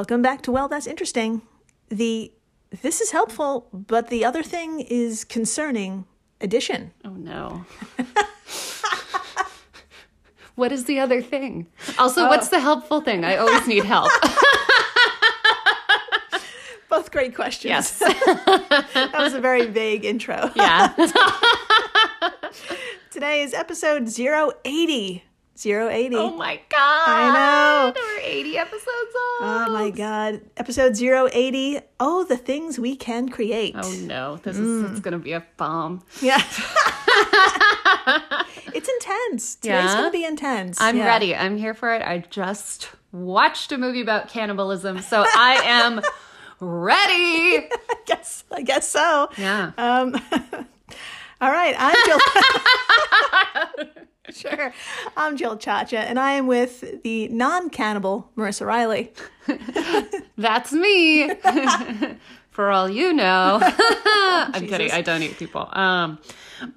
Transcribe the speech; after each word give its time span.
Welcome 0.00 0.22
back 0.22 0.40
to 0.44 0.50
Well, 0.50 0.66
That's 0.66 0.86
Interesting. 0.86 1.42
The 1.90 2.32
this 2.80 3.02
is 3.02 3.10
helpful, 3.10 3.68
but 3.70 4.08
the 4.08 4.24
other 4.24 4.42
thing 4.42 4.80
is 4.80 5.24
concerning 5.24 6.06
edition. 6.40 6.92
Oh 7.04 7.10
no. 7.10 7.66
what 10.54 10.72
is 10.72 10.86
the 10.86 11.00
other 11.00 11.20
thing? 11.20 11.66
Also, 11.98 12.28
what's 12.28 12.46
oh. 12.46 12.56
the 12.56 12.60
helpful 12.60 13.02
thing? 13.02 13.26
I 13.26 13.36
always 13.36 13.66
need 13.66 13.84
help. 13.84 14.10
Both 16.88 17.10
great 17.10 17.34
questions. 17.34 17.68
yes. 17.68 17.98
that 17.98 19.12
was 19.18 19.34
a 19.34 19.40
very 19.40 19.66
vague 19.66 20.06
intro. 20.06 20.50
Yeah. 20.56 20.94
Today 23.10 23.42
is 23.42 23.52
episode 23.52 24.08
080. 24.08 25.24
080. 25.64 26.16
Oh 26.16 26.36
my 26.36 26.60
god. 26.68 27.08
I 27.08 27.32
know. 27.34 27.92
We're 27.96 28.20
80 28.22 28.58
episodes 28.58 28.86
old. 28.86 29.42
Oh 29.42 29.66
my 29.72 29.90
god. 29.90 30.40
Episode 30.56 31.00
080. 31.00 31.80
Oh, 31.98 32.24
the 32.24 32.36
things 32.36 32.78
we 32.78 32.96
can 32.96 33.28
create. 33.28 33.74
Oh 33.76 33.90
no, 34.02 34.36
this 34.36 34.58
is 34.58 34.90
it's 34.90 35.00
gonna 35.00 35.18
be 35.18 35.32
a 35.32 35.44
bomb. 35.56 36.02
Yeah. 36.20 36.36
it's 38.74 38.88
intense. 38.88 39.56
Today's 39.56 39.84
Yeah? 39.84 39.92
going 39.94 40.04
to 40.04 40.10
be 40.10 40.24
intense. 40.24 40.80
I'm 40.80 40.96
Yeah. 40.96 41.06
ready. 41.06 41.34
I'm 41.34 41.56
here 41.56 41.74
for 41.74 41.92
it. 41.94 42.02
I 42.02 42.18
just 42.30 42.88
watched 43.12 43.72
a 43.72 43.78
movie 43.78 44.00
about 44.00 44.28
cannibalism, 44.28 45.00
so 45.00 45.24
I 45.26 45.60
am 45.64 46.00
ready. 46.60 47.68
I 47.68 47.94
guess, 48.06 48.44
I 48.52 48.62
guess 48.62 48.88
so. 48.88 49.28
Yeah. 49.36 49.72
Um, 49.76 50.14
all 51.40 51.50
right, 51.50 51.74
I'm 51.78 51.94
Jill. 52.06 52.18
sure, 54.34 54.72
I'm 55.16 55.36
Jill 55.36 55.56
Chacha, 55.56 55.98
and 55.98 56.18
I 56.18 56.32
am 56.32 56.46
with 56.46 57.02
the 57.02 57.28
non-cannibal 57.28 58.30
Marissa 58.36 58.66
Riley. 58.66 59.12
That's 60.36 60.72
me. 60.72 61.34
For 62.50 62.70
all 62.70 62.90
you 62.90 63.12
know. 63.12 63.60
I'm 63.62 64.52
Jesus. 64.52 64.68
kidding. 64.68 64.90
I 64.90 65.02
don't 65.02 65.22
eat 65.22 65.38
people. 65.38 65.68
Um, 65.72 66.18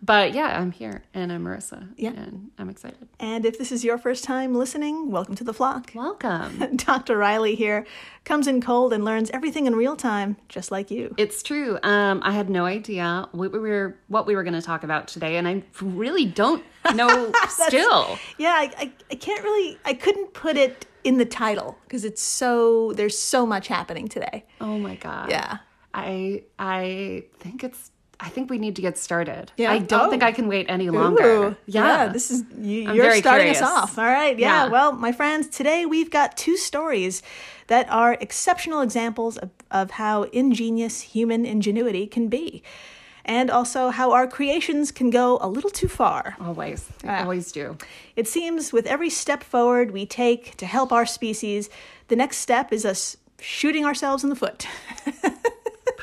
but 0.02 0.34
yeah, 0.34 0.60
I'm 0.60 0.72
here 0.72 1.04
and 1.14 1.32
I'm 1.32 1.44
Marissa. 1.44 1.90
Yeah. 1.98 2.12
And 2.12 2.52
I'm 2.58 2.70
excited. 2.70 3.10
And 3.20 3.46
if 3.46 3.58
this 3.58 3.72
is 3.72 3.84
your 3.84 3.98
first 3.98 4.24
time 4.24 4.54
listening, 4.54 5.12
welcome 5.12 5.36
to 5.36 5.44
the 5.44 5.54
flock. 5.54 5.92
Welcome. 5.94 6.78
Dr. 6.78 7.18
Riley 7.18 7.56
here 7.56 7.86
comes 8.26 8.48
in 8.48 8.62
cold 8.62 8.94
and 8.94 9.04
learns 9.04 9.30
everything 9.32 9.66
in 9.66 9.76
real 9.76 9.96
time, 9.96 10.38
just 10.48 10.72
like 10.72 10.90
you. 10.90 11.14
It's 11.18 11.44
true. 11.44 11.78
Um, 11.84 12.22
I 12.24 12.32
had 12.32 12.50
no 12.50 12.66
idea 12.66 13.28
what 13.32 13.52
we 13.52 13.60
were 13.60 13.98
what 14.08 14.26
we 14.26 14.36
were 14.36 14.44
going 14.44 14.54
to 14.54 14.62
talk 14.62 14.84
about 14.84 15.08
today, 15.08 15.38
and 15.38 15.48
I 15.48 15.64
really 15.82 16.26
don't 16.26 16.64
know 16.96 17.32
still. 17.50 18.18
Yeah, 18.38 18.52
I, 18.54 18.72
I, 18.78 18.92
I 19.12 19.16
can't 19.16 19.44
really, 19.44 19.78
I 19.86 19.94
couldn't 19.94 20.34
put 20.34 20.58
it 20.58 20.86
in 21.04 21.18
the 21.18 21.26
title 21.26 21.78
because 21.84 22.06
it's 22.06 22.22
so, 22.22 22.94
there's 22.94 23.18
so 23.18 23.46
much 23.46 23.68
happening 23.68 24.08
today. 24.08 24.46
Oh 24.62 24.78
my 24.78 24.96
god. 24.96 25.30
Yeah. 25.30 25.58
I 25.94 26.44
I 26.58 27.26
think 27.40 27.64
it's. 27.64 27.92
I 28.26 28.30
think 28.30 28.50
we 28.50 28.58
need 28.58 28.76
to 28.78 28.82
get 28.82 28.98
started. 28.98 29.52
Yeah? 29.58 29.72
I 29.72 29.80
don't 29.80 30.08
Oh. 30.08 30.10
think 30.10 30.24
I 30.24 30.32
can 30.32 30.48
wait 30.48 30.66
any 30.70 30.90
longer. 30.90 31.24
Ooh, 31.26 31.56
yeah, 31.66 32.08
this 32.08 32.32
is 32.32 32.44
you, 32.58 32.84
you're 32.94 33.06
very 33.06 33.20
starting 33.20 33.50
us 33.50 33.62
off. 33.62 33.98
All 33.98 34.06
right, 34.06 34.38
yeah. 34.40 34.66
Yeah. 34.66 34.70
Well, 34.72 34.94
my 34.94 35.12
friends, 35.12 35.48
today 35.48 35.86
we've 35.86 36.10
got 36.10 36.38
two 36.38 36.56
stories 36.58 37.22
that 37.68 37.86
are 37.90 38.14
exceptional 38.22 38.82
examples 38.82 39.38
of, 39.38 39.50
of 39.72 39.92
how 39.92 40.24
ingenious 40.32 41.02
human 41.02 41.46
ingenuity 41.46 42.08
can 42.08 42.28
be, 42.30 42.64
and 43.26 43.50
also 43.52 43.90
how 43.90 44.12
our 44.12 44.28
creations 44.28 44.92
can 44.92 45.10
go 45.10 45.38
a 45.42 45.48
little 45.50 45.70
too 45.70 45.88
far. 45.90 46.36
always. 46.40 46.90
I 47.04 47.08
Ah. 47.08 47.24
always 47.24 47.52
do. 47.52 47.78
It 48.16 48.28
seems 48.28 48.72
with 48.74 48.86
every 48.86 49.10
step 49.10 49.44
forward 49.44 49.92
we 49.92 50.06
take 50.06 50.56
to 50.58 50.66
help 50.66 50.92
our 50.94 51.06
species, 51.06 51.70
the 52.08 52.16
next 52.16 52.38
step 52.38 52.72
is 52.74 52.86
us 52.86 53.18
shooting 53.40 53.86
ourselves 53.86 54.24
in 54.24 54.30
the 54.30 54.36
foot. 54.44 54.66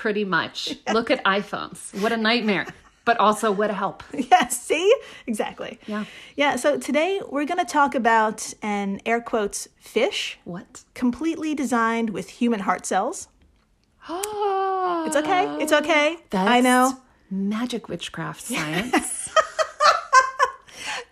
Pretty 0.01 0.25
much. 0.25 0.75
Look 0.95 1.11
at 1.11 1.23
iPhones. 1.27 2.01
What 2.01 2.11
a 2.11 2.17
nightmare. 2.17 2.67
But 3.05 3.19
also 3.21 3.53
what 3.53 3.69
a 3.69 3.75
help. 3.75 4.03
yeah, 4.15 4.49
see? 4.49 4.91
Exactly. 5.27 5.79
Yeah. 5.87 6.07
Yeah, 6.37 6.57
so 6.57 6.79
today 6.79 7.21
we're 7.29 7.45
going 7.45 7.59
to 7.59 7.71
talk 7.71 7.95
about 7.95 8.55
an 8.63 9.01
air 9.05 9.21
quotes 9.21 9.69
fish 9.79 10.39
What? 10.45 10.85
completely 10.95 11.55
designed 11.55 12.09
with 12.11 12.31
human 12.31 12.61
heart 12.61 12.87
cells. 12.87 13.29
Oh, 14.09 15.05
It's 15.07 15.17
okay. 15.17 15.45
It's 15.63 15.73
okay. 15.73 16.17
That's 16.31 16.49
I 16.51 16.61
know. 16.63 16.99
Magic 17.31 17.91
witchcraft 17.91 18.41
science. 18.41 19.29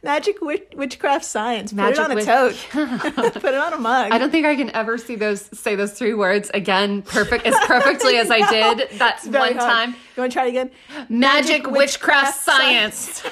Magic 0.03 0.41
witch- 0.41 0.69
witchcraft 0.77 1.25
science. 1.25 1.73
Put 1.73 1.91
it 1.91 1.99
on 1.99 2.13
a 2.13 2.15
witch- 2.15 2.25
tote. 2.25 2.55
Put 2.73 3.45
it 3.45 3.55
on 3.55 3.73
a 3.73 3.79
mug. 3.79 4.13
I 4.13 4.19
don't 4.19 4.31
think 4.31 4.47
I 4.47 4.55
can 4.55 4.71
ever 4.71 4.97
see 4.97 5.17
those 5.17 5.43
say 5.59 5.75
those 5.75 5.93
three 5.93 6.15
words 6.15 6.51
again 6.55 7.03
perfect 7.03 7.47
as 7.47 7.55
perfectly 7.67 8.17
as 8.17 8.31
I 8.31 8.49
did 8.79 8.91
that 8.99 9.25
one 9.27 9.35
hard. 9.35 9.57
time. 9.59 9.91
You 10.17 10.21
want 10.23 10.33
to 10.33 10.37
try 10.39 10.47
it 10.47 10.51
again? 10.51 10.71
Magic, 11.09 11.67
witchcraft 11.67 11.77
witchcraft 11.77 12.37
science. 12.45 13.25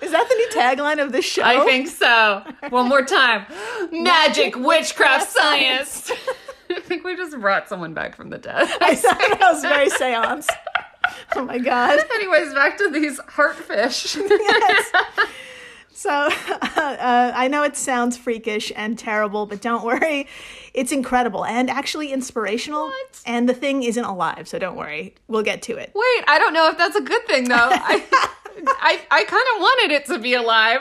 Is 0.00 0.10
that 0.10 0.28
the 0.28 0.34
new 0.34 0.48
tagline 0.48 1.02
of 1.02 1.12
this 1.12 1.24
show? 1.24 1.42
I 1.44 1.64
think 1.64 1.86
so. 1.88 2.42
One 2.70 2.88
more 2.88 3.04
time. 3.04 3.46
Magic 3.92 4.56
witchcraft 4.56 5.30
science. 5.30 6.10
I 6.70 6.80
think 6.80 7.04
we 7.04 7.16
just 7.16 7.38
brought 7.40 7.68
someone 7.68 7.94
back 7.94 8.16
from 8.16 8.30
the 8.30 8.38
dead. 8.38 8.68
I 8.80 8.94
thought 8.94 9.18
that 9.18 9.38
was 9.52 9.62
very 9.62 9.90
seance. 9.90 10.48
Oh 11.36 11.44
my 11.44 11.58
god. 11.58 11.98
Anyways, 12.14 12.52
back 12.54 12.78
to 12.78 12.90
these 12.90 13.18
heartfish. 13.20 14.16
Yes. 14.28 14.92
So 15.94 16.10
uh, 16.10 17.32
I 17.34 17.48
know 17.48 17.62
it 17.62 17.76
sounds 17.76 18.16
freakish 18.16 18.72
and 18.74 18.98
terrible, 18.98 19.46
but 19.46 19.60
don't 19.60 19.84
worry. 19.84 20.26
It's 20.74 20.90
incredible 20.90 21.44
and 21.44 21.70
actually 21.70 22.12
inspirational. 22.12 22.86
What? 22.86 23.22
And 23.24 23.48
the 23.48 23.54
thing 23.54 23.84
isn't 23.84 24.04
alive, 24.04 24.48
so 24.48 24.58
don't 24.58 24.76
worry. 24.76 25.14
We'll 25.28 25.44
get 25.44 25.62
to 25.62 25.76
it. 25.76 25.92
Wait, 25.94 26.24
I 26.26 26.38
don't 26.40 26.54
know 26.54 26.68
if 26.70 26.76
that's 26.78 26.96
a 26.96 27.02
good 27.02 27.24
thing 27.26 27.48
though. 27.48 27.54
I 27.56 28.04
I, 28.80 29.00
I 29.10 29.24
kind 29.24 29.46
of 29.54 29.60
wanted 29.60 29.94
it 29.94 30.06
to 30.06 30.18
be 30.18 30.34
alive. 30.34 30.80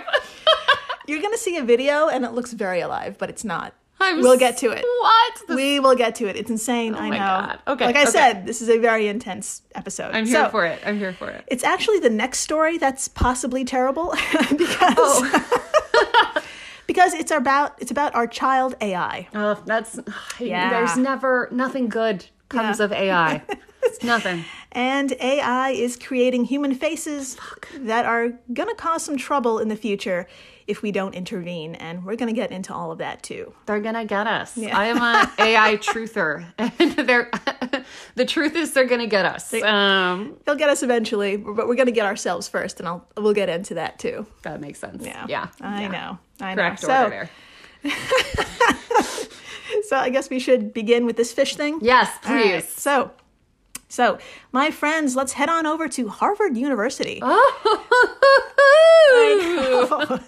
You're 1.07 1.21
going 1.21 1.33
to 1.33 1.37
see 1.39 1.57
a 1.57 1.63
video 1.63 2.07
and 2.07 2.25
it 2.25 2.31
looks 2.31 2.53
very 2.53 2.79
alive, 2.81 3.17
but 3.17 3.29
it's 3.29 3.43
not. 3.43 3.73
I'm 4.01 4.21
We'll 4.21 4.37
get 4.37 4.57
to 4.57 4.71
it. 4.71 4.83
What? 4.83 5.41
This- 5.47 5.55
We 5.55 5.79
will 5.79 5.95
get 5.95 6.15
to 6.15 6.27
it. 6.27 6.35
It's 6.35 6.49
insane. 6.49 6.95
Oh 6.95 6.99
I 6.99 7.09
my 7.09 7.17
know. 7.17 7.25
God. 7.25 7.59
Okay, 7.67 7.85
Like 7.85 7.95
I 7.95 8.01
okay. 8.03 8.11
said, 8.11 8.45
this 8.45 8.61
is 8.61 8.69
a 8.69 8.77
very 8.79 9.07
intense 9.07 9.61
episode. 9.75 10.13
I'm 10.13 10.25
here 10.25 10.45
So, 10.45 10.49
for 10.49 10.65
it. 10.65 10.81
I'm 10.85 10.97
here 10.97 11.13
for 11.13 11.29
it. 11.29 11.43
It's 11.47 11.63
actually 11.63 11.99
the 11.99 12.09
next 12.09 12.39
story 12.39 12.77
that's 12.77 13.07
possibly 13.07 13.63
terrible 13.63 14.11
because 14.57 14.95
Oh. 14.97 16.41
because 16.87 17.13
it's 17.13 17.31
about 17.31 17.75
it's 17.81 17.91
about 17.91 18.15
our 18.15 18.27
child 18.27 18.75
AI. 18.81 19.27
Oh, 19.33 19.61
that's 19.65 19.99
Yeah. 20.39 20.69
there's 20.69 20.97
never 20.97 21.47
nothing 21.51 21.87
good 21.87 22.25
comes 22.49 22.79
Yeah. 22.79 22.85
of 22.85 22.91
AI. 22.91 23.43
It's 23.83 24.03
nothing. 24.13 24.43
And 24.73 25.13
AI 25.19 25.71
is 25.71 25.97
creating 25.97 26.45
human 26.45 26.73
faces 26.75 27.37
that 27.77 28.05
are 28.05 28.29
going 28.53 28.69
to 28.69 28.75
cause 28.75 29.03
some 29.03 29.17
trouble 29.17 29.59
in 29.59 29.67
the 29.69 29.75
future 29.75 30.27
if 30.67 30.81
we 30.81 30.91
don't 30.91 31.13
intervene. 31.15 31.75
And 31.75 32.03
we're 32.05 32.15
going 32.15 32.33
to 32.33 32.39
get 32.39 32.51
into 32.51 32.73
all 32.73 32.91
of 32.91 32.97
that 32.99 33.23
too. 33.23 33.53
They're 33.65 33.79
gonna 33.79 34.05
get 34.05 34.27
us. 34.27 34.57
I 34.57 34.85
am 34.87 34.97
an 35.01 35.29
AI 35.39 35.77
truther, 35.77 36.45
and 36.57 36.91
they're 37.07 37.29
the 38.15 38.25
truth 38.25 38.55
is 38.55 38.73
they're 38.73 38.85
gonna 38.85 39.07
get 39.07 39.25
us. 39.25 39.53
Um, 39.53 40.37
They'll 40.45 40.55
get 40.55 40.69
us 40.69 40.83
eventually, 40.83 41.37
but 41.37 41.67
we're 41.67 41.75
going 41.75 41.85
to 41.87 41.91
get 41.91 42.05
ourselves 42.05 42.47
first, 42.47 42.79
and 42.79 42.87
I'll 42.87 43.05
we'll 43.17 43.33
get 43.33 43.49
into 43.49 43.75
that 43.75 43.99
too. 43.99 44.25
that 44.43 44.59
makes 44.61 44.79
sense. 44.79 45.05
Yeah, 45.05 45.25
yeah. 45.27 45.47
I 45.61 45.81
yeah. 45.83 45.87
know, 45.89 46.19
I 46.39 46.55
Correct 46.55 46.87
know. 46.87 47.03
order 47.03 47.29
So, 47.83 47.89
there. 47.89 47.93
so 49.87 49.97
I 49.97 50.09
guess 50.09 50.29
we 50.29 50.39
should 50.39 50.73
begin 50.73 51.05
with 51.05 51.17
this 51.17 51.31
fish 51.33 51.55
thing. 51.55 51.79
Yes, 51.81 52.09
All 52.25 52.33
right, 52.33 52.61
please. 52.61 52.69
So, 52.73 53.11
so 53.91 54.17
my 54.51 54.71
friends, 54.71 55.15
let's 55.15 55.33
head 55.33 55.49
on 55.49 55.65
over 55.65 55.87
to 55.89 56.07
Harvard 56.07 56.57
University. 56.57 57.21
Oh. 59.13 60.19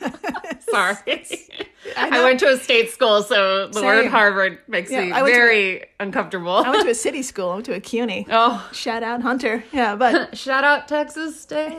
Sorry. 0.70 0.98
I, 1.96 2.24
went 2.24 2.40
to 2.42 2.50
a 2.50 2.58
state 2.58 2.90
school, 2.90 3.24
so 3.24 3.68
the 3.68 3.82
word 3.82 4.04
Same. 4.04 4.12
Harvard 4.12 4.60
makes 4.68 4.92
Yeah, 4.92 5.06
me 5.06 5.12
I 5.12 5.24
very 5.24 5.86
uncomfortable. 6.00 6.52
I 6.52 6.70
went 6.70 6.84
to 6.84 6.90
a 6.90 6.96
city 6.96 7.22
school. 7.22 7.52
I 7.52 7.54
went 7.56 7.66
to 7.68 7.76
a 7.76 7.80
CUNY. 7.80 8.28
oh, 8.32 8.70
Shout 8.74 9.04
out 9.04 9.22
Hunter. 9.22 9.64
Yeah, 9.72 9.96
but 9.96 10.38
shout 10.38 10.64
out 10.64 10.88
Texas 10.88 11.40
State. 11.40 11.78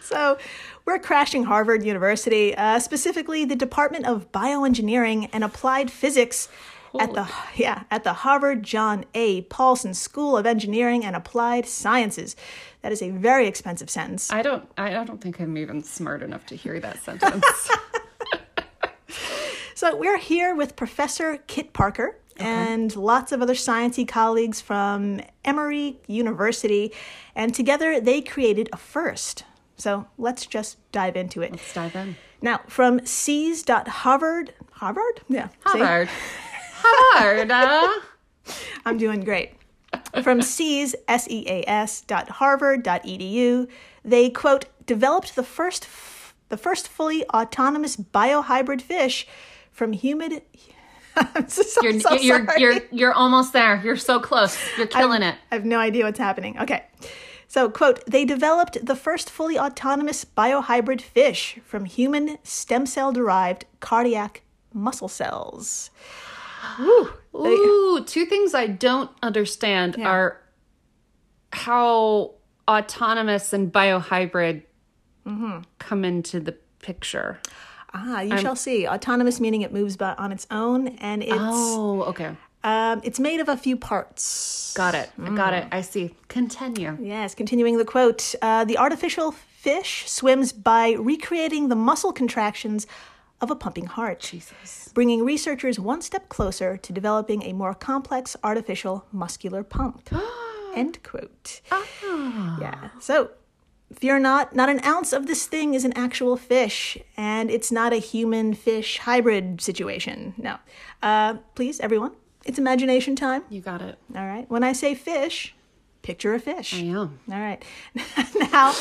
so 0.00 0.36
we're 0.84 0.98
crashing 0.98 1.44
Harvard 1.44 1.84
University, 1.84 2.54
uh, 2.56 2.78
specifically 2.78 3.44
the 3.44 3.56
Department 3.56 4.06
of 4.06 4.30
Bioengineering 4.32 5.30
and 5.32 5.44
Applied 5.44 5.90
Physics 5.90 6.48
at 6.98 7.12
the 7.12 7.28
yeah 7.54 7.84
at 7.90 8.04
the 8.04 8.12
Harvard 8.12 8.62
John 8.62 9.04
A. 9.14 9.42
Paulson 9.42 9.94
School 9.94 10.36
of 10.36 10.46
Engineering 10.46 11.04
and 11.04 11.14
Applied 11.14 11.66
Sciences. 11.66 12.34
That 12.82 12.92
is 12.92 13.02
a 13.02 13.10
very 13.10 13.46
expensive 13.46 13.90
sentence. 13.90 14.32
I 14.32 14.42
don't. 14.42 14.68
I 14.78 15.04
don't 15.04 15.20
think 15.20 15.40
I'm 15.40 15.56
even 15.58 15.82
smart 15.82 16.22
enough 16.22 16.46
to 16.46 16.56
hear 16.56 16.80
that 16.80 16.98
sentence. 17.04 17.70
So 19.80 19.96
we're 19.96 20.18
here 20.18 20.54
with 20.54 20.76
Professor 20.76 21.38
Kit 21.46 21.72
Parker 21.72 22.18
and 22.36 22.94
lots 22.94 23.32
of 23.32 23.40
other 23.40 23.54
sciencey 23.54 24.06
colleagues 24.06 24.60
from 24.60 25.22
Emory 25.42 25.98
University, 26.06 26.92
and 27.34 27.54
together 27.54 27.98
they 27.98 28.20
created 28.20 28.68
a 28.74 28.76
first. 28.76 29.44
So 29.78 30.06
let's 30.18 30.44
just 30.44 30.76
dive 30.92 31.16
into 31.16 31.40
it. 31.40 31.52
Let's 31.52 31.72
dive 31.72 31.96
in. 31.96 32.16
Now, 32.42 32.60
from 32.66 33.06
seas.harvard, 33.06 34.52
Harvard? 34.72 35.22
Yeah. 35.30 35.48
see? 35.72 35.78
Harvard. 35.78 36.10
Uh, 36.84 38.52
I'm 38.86 38.98
doing 38.98 39.24
great. 39.24 39.52
From 40.22 40.40
SEAS, 40.42 40.94
S-E-A-S 41.08 42.02
dot 42.02 42.28
Harvard 42.28 42.82
dot 42.82 43.02
edu, 43.04 43.68
they 44.04 44.30
quote 44.30 44.66
developed 44.86 45.34
the 45.34 45.42
first 45.42 45.84
f- 45.84 46.34
the 46.48 46.56
first 46.56 46.88
fully 46.88 47.24
autonomous 47.28 47.96
biohybrid 47.96 48.82
fish 48.82 49.26
from 49.72 49.92
humid. 49.92 50.42
So, 51.48 51.82
you're, 51.82 52.00
so 52.00 52.14
you're, 52.14 52.46
you're, 52.56 52.80
you're 52.92 53.12
almost 53.12 53.52
there. 53.52 53.82
You're 53.84 53.96
so 53.96 54.20
close. 54.20 54.56
You're 54.78 54.86
killing 54.86 55.22
it. 55.22 55.34
I 55.50 55.54
have 55.56 55.64
no 55.66 55.78
idea 55.78 56.04
what's 56.04 56.20
happening. 56.20 56.58
Okay. 56.58 56.84
So, 57.48 57.68
quote, 57.68 58.06
they 58.06 58.24
developed 58.24 58.86
the 58.86 58.94
first 58.94 59.28
fully 59.28 59.58
autonomous 59.58 60.24
biohybrid 60.24 61.00
fish 61.02 61.58
from 61.64 61.84
human 61.84 62.38
stem 62.44 62.86
cell 62.86 63.12
derived 63.12 63.66
cardiac 63.80 64.42
muscle 64.72 65.08
cells. 65.08 65.90
They- 66.78 67.54
Ooh, 67.54 68.04
two 68.06 68.26
things 68.26 68.54
I 68.54 68.66
don't 68.66 69.10
understand 69.22 69.96
are 70.04 70.40
how 71.52 72.34
autonomous 72.68 73.52
and 73.52 73.72
biohybrid 73.72 74.62
come 75.78 76.04
into 76.04 76.40
the 76.40 76.52
picture. 76.80 77.38
ah, 77.94 78.20
you 78.20 78.36
shall 78.38 78.56
see. 78.56 78.86
Autonomous 78.86 79.40
meaning 79.40 79.62
it 79.62 79.72
moves 79.72 79.96
by 79.96 80.14
on 80.14 80.32
its 80.32 80.46
own, 80.50 80.88
and 80.98 81.22
it's 81.22 81.32
Oh, 81.38 82.02
okay. 82.04 82.36
um, 82.64 83.00
it's 83.04 83.18
made 83.20 83.40
of 83.40 83.48
a 83.48 83.56
few 83.56 83.76
parts. 83.76 84.72
Got 84.76 84.94
it. 84.94 85.10
I 85.22 85.30
got 85.36 85.54
it. 85.54 85.66
I 85.72 85.80
see. 85.82 86.14
Continue. 86.28 86.96
Yes, 87.00 87.34
continuing 87.34 87.78
the 87.78 87.84
quote 87.84 88.34
uh, 88.42 88.64
the 88.64 88.76
artificial 88.78 89.32
fish 89.32 90.04
swims 90.08 90.52
by 90.52 90.92
recreating 90.92 91.68
the 91.68 91.76
muscle 91.76 92.12
contractions 92.12 92.86
of 93.40 93.50
a 93.50 93.56
pumping 93.56 93.86
heart, 93.86 94.20
Jesus. 94.20 94.90
bringing 94.94 95.24
researchers 95.24 95.78
one 95.78 96.02
step 96.02 96.28
closer 96.28 96.76
to 96.76 96.92
developing 96.92 97.42
a 97.42 97.52
more 97.52 97.74
complex 97.74 98.36
artificial 98.44 99.06
muscular 99.12 99.62
pump. 99.62 100.08
End 100.74 101.02
quote. 101.02 101.60
Yeah. 102.60 102.90
So, 103.00 103.30
fear 103.92 104.18
not, 104.18 104.54
not 104.54 104.68
an 104.68 104.84
ounce 104.84 105.12
of 105.12 105.26
this 105.26 105.46
thing 105.46 105.74
is 105.74 105.84
an 105.84 105.92
actual 105.94 106.36
fish, 106.36 106.98
and 107.16 107.50
it's 107.50 107.72
not 107.72 107.92
a 107.92 107.96
human 107.96 108.54
fish 108.54 108.98
hybrid 108.98 109.60
situation. 109.60 110.34
No. 110.36 110.58
Uh, 111.02 111.34
please, 111.54 111.80
everyone, 111.80 112.12
it's 112.44 112.58
imagination 112.58 113.16
time. 113.16 113.42
You 113.48 113.60
got 113.60 113.82
it. 113.82 113.98
All 114.14 114.26
right. 114.26 114.48
When 114.50 114.62
I 114.62 114.72
say 114.72 114.94
fish, 114.94 115.54
picture 116.02 116.34
a 116.34 116.38
fish. 116.38 116.74
I 116.74 116.84
am. 116.84 117.18
All 117.30 117.40
right. 117.40 117.62
now, 118.52 118.74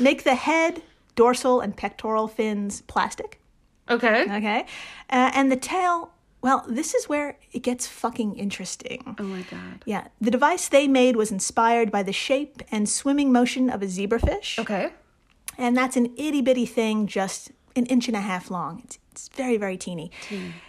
make 0.00 0.24
the 0.24 0.34
head, 0.34 0.82
dorsal, 1.14 1.60
and 1.60 1.76
pectoral 1.76 2.28
fins 2.28 2.82
plastic. 2.82 3.40
Okay. 3.88 4.22
Okay. 4.24 4.60
Uh, 5.10 5.30
and 5.34 5.50
the 5.52 5.56
tail, 5.56 6.10
well, 6.42 6.64
this 6.68 6.94
is 6.94 7.08
where 7.08 7.38
it 7.52 7.60
gets 7.60 7.86
fucking 7.86 8.36
interesting. 8.36 9.14
Oh 9.18 9.22
my 9.22 9.42
god. 9.42 9.82
Yeah. 9.84 10.08
The 10.20 10.30
device 10.30 10.68
they 10.68 10.88
made 10.88 11.16
was 11.16 11.30
inspired 11.30 11.90
by 11.90 12.02
the 12.02 12.12
shape 12.12 12.62
and 12.70 12.88
swimming 12.88 13.32
motion 13.32 13.70
of 13.70 13.82
a 13.82 13.86
zebrafish. 13.86 14.58
Okay. 14.58 14.90
And 15.58 15.76
that's 15.76 15.96
an 15.96 16.12
itty 16.16 16.42
bitty 16.42 16.66
thing, 16.66 17.06
just 17.06 17.50
an 17.74 17.86
inch 17.86 18.08
and 18.08 18.16
a 18.16 18.20
half 18.20 18.50
long. 18.50 18.82
It's, 18.84 18.98
it's 19.12 19.28
very, 19.28 19.56
very 19.56 19.76
teeny. 19.76 20.10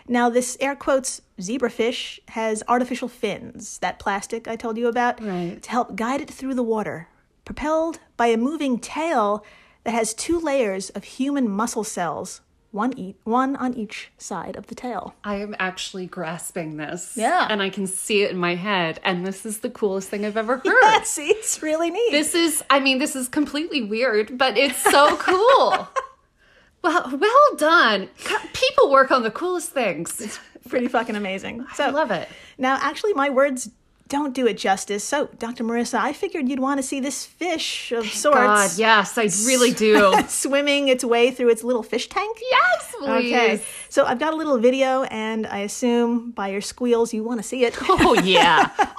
Now, 0.07 0.29
this 0.29 0.55
air 0.59 0.75
quotes 0.75 1.21
zebrafish 1.39 2.19
has 2.29 2.63
artificial 2.67 3.07
fins, 3.07 3.79
that 3.79 3.99
plastic 3.99 4.47
I 4.47 4.55
told 4.55 4.77
you 4.77 4.87
about, 4.87 5.21
Right. 5.21 5.61
to 5.61 5.69
help 5.69 5.95
guide 5.95 6.21
it 6.21 6.29
through 6.29 6.53
the 6.53 6.63
water, 6.63 7.09
propelled 7.45 7.99
by 8.15 8.27
a 8.27 8.37
moving 8.37 8.77
tail 8.79 9.43
that 9.83 9.91
has 9.93 10.13
two 10.13 10.39
layers 10.39 10.89
of 10.91 11.03
human 11.03 11.49
muscle 11.49 11.83
cells, 11.83 12.41
one, 12.71 12.97
e- 12.97 13.15
one 13.23 13.55
on 13.55 13.73
each 13.73 14.11
side 14.17 14.55
of 14.55 14.67
the 14.67 14.75
tail. 14.75 15.15
I 15.23 15.35
am 15.35 15.55
actually 15.59 16.05
grasping 16.05 16.77
this. 16.77 17.13
Yeah. 17.15 17.47
And 17.49 17.61
I 17.61 17.69
can 17.69 17.87
see 17.87 18.23
it 18.23 18.31
in 18.31 18.37
my 18.37 18.55
head. 18.55 18.99
And 19.03 19.25
this 19.25 19.45
is 19.45 19.59
the 19.59 19.69
coolest 19.69 20.09
thing 20.09 20.25
I've 20.25 20.37
ever 20.37 20.57
heard. 20.65 20.65
Yes, 20.65 21.17
it's 21.19 21.61
really 21.63 21.89
neat. 21.91 22.11
This 22.11 22.35
is, 22.35 22.63
I 22.69 22.79
mean, 22.79 22.99
this 22.99 23.15
is 23.15 23.27
completely 23.29 23.81
weird, 23.83 24.37
but 24.37 24.57
it's 24.57 24.77
so 24.77 25.15
cool. 25.19 25.87
well, 26.83 27.17
well 27.17 27.55
done. 27.57 28.09
People 28.53 28.91
work 28.91 29.11
on 29.11 29.23
the 29.23 29.31
coolest 29.31 29.71
things. 29.71 30.19
It's 30.21 30.39
pretty 30.69 30.87
fucking 30.87 31.15
amazing. 31.15 31.65
So, 31.75 31.85
I 31.85 31.89
love 31.89 32.11
it. 32.11 32.27
Now, 32.57 32.77
actually, 32.81 33.13
my 33.13 33.29
words 33.29 33.69
don't 34.07 34.33
do 34.33 34.47
it 34.47 34.57
justice. 34.57 35.03
So, 35.03 35.27
Dr. 35.39 35.63
Marissa, 35.63 35.99
I 35.99 36.13
figured 36.13 36.47
you'd 36.47 36.59
want 36.59 36.77
to 36.79 36.83
see 36.83 36.99
this 36.99 37.25
fish 37.25 37.91
of 37.91 38.05
sorts 38.07 38.37
God, 38.37 38.71
yes, 38.77 39.17
I 39.17 39.23
really 39.47 39.71
do. 39.73 40.13
swimming 40.27 40.87
its 40.87 41.03
way 41.03 41.31
through 41.31 41.49
its 41.49 41.63
little 41.63 41.83
fish 41.83 42.07
tank. 42.09 42.37
yes, 42.49 42.93
please. 42.97 43.07
Okay. 43.33 43.61
So, 43.89 44.05
I've 44.05 44.19
got 44.19 44.33
a 44.33 44.35
little 44.37 44.57
video, 44.57 45.03
and 45.03 45.45
I 45.47 45.59
assume 45.59 46.31
by 46.31 46.49
your 46.49 46.61
squeals 46.61 47.13
you 47.13 47.23
want 47.23 47.39
to 47.41 47.43
see 47.47 47.65
it. 47.65 47.75
Oh, 47.89 48.13
yeah. 48.23 48.69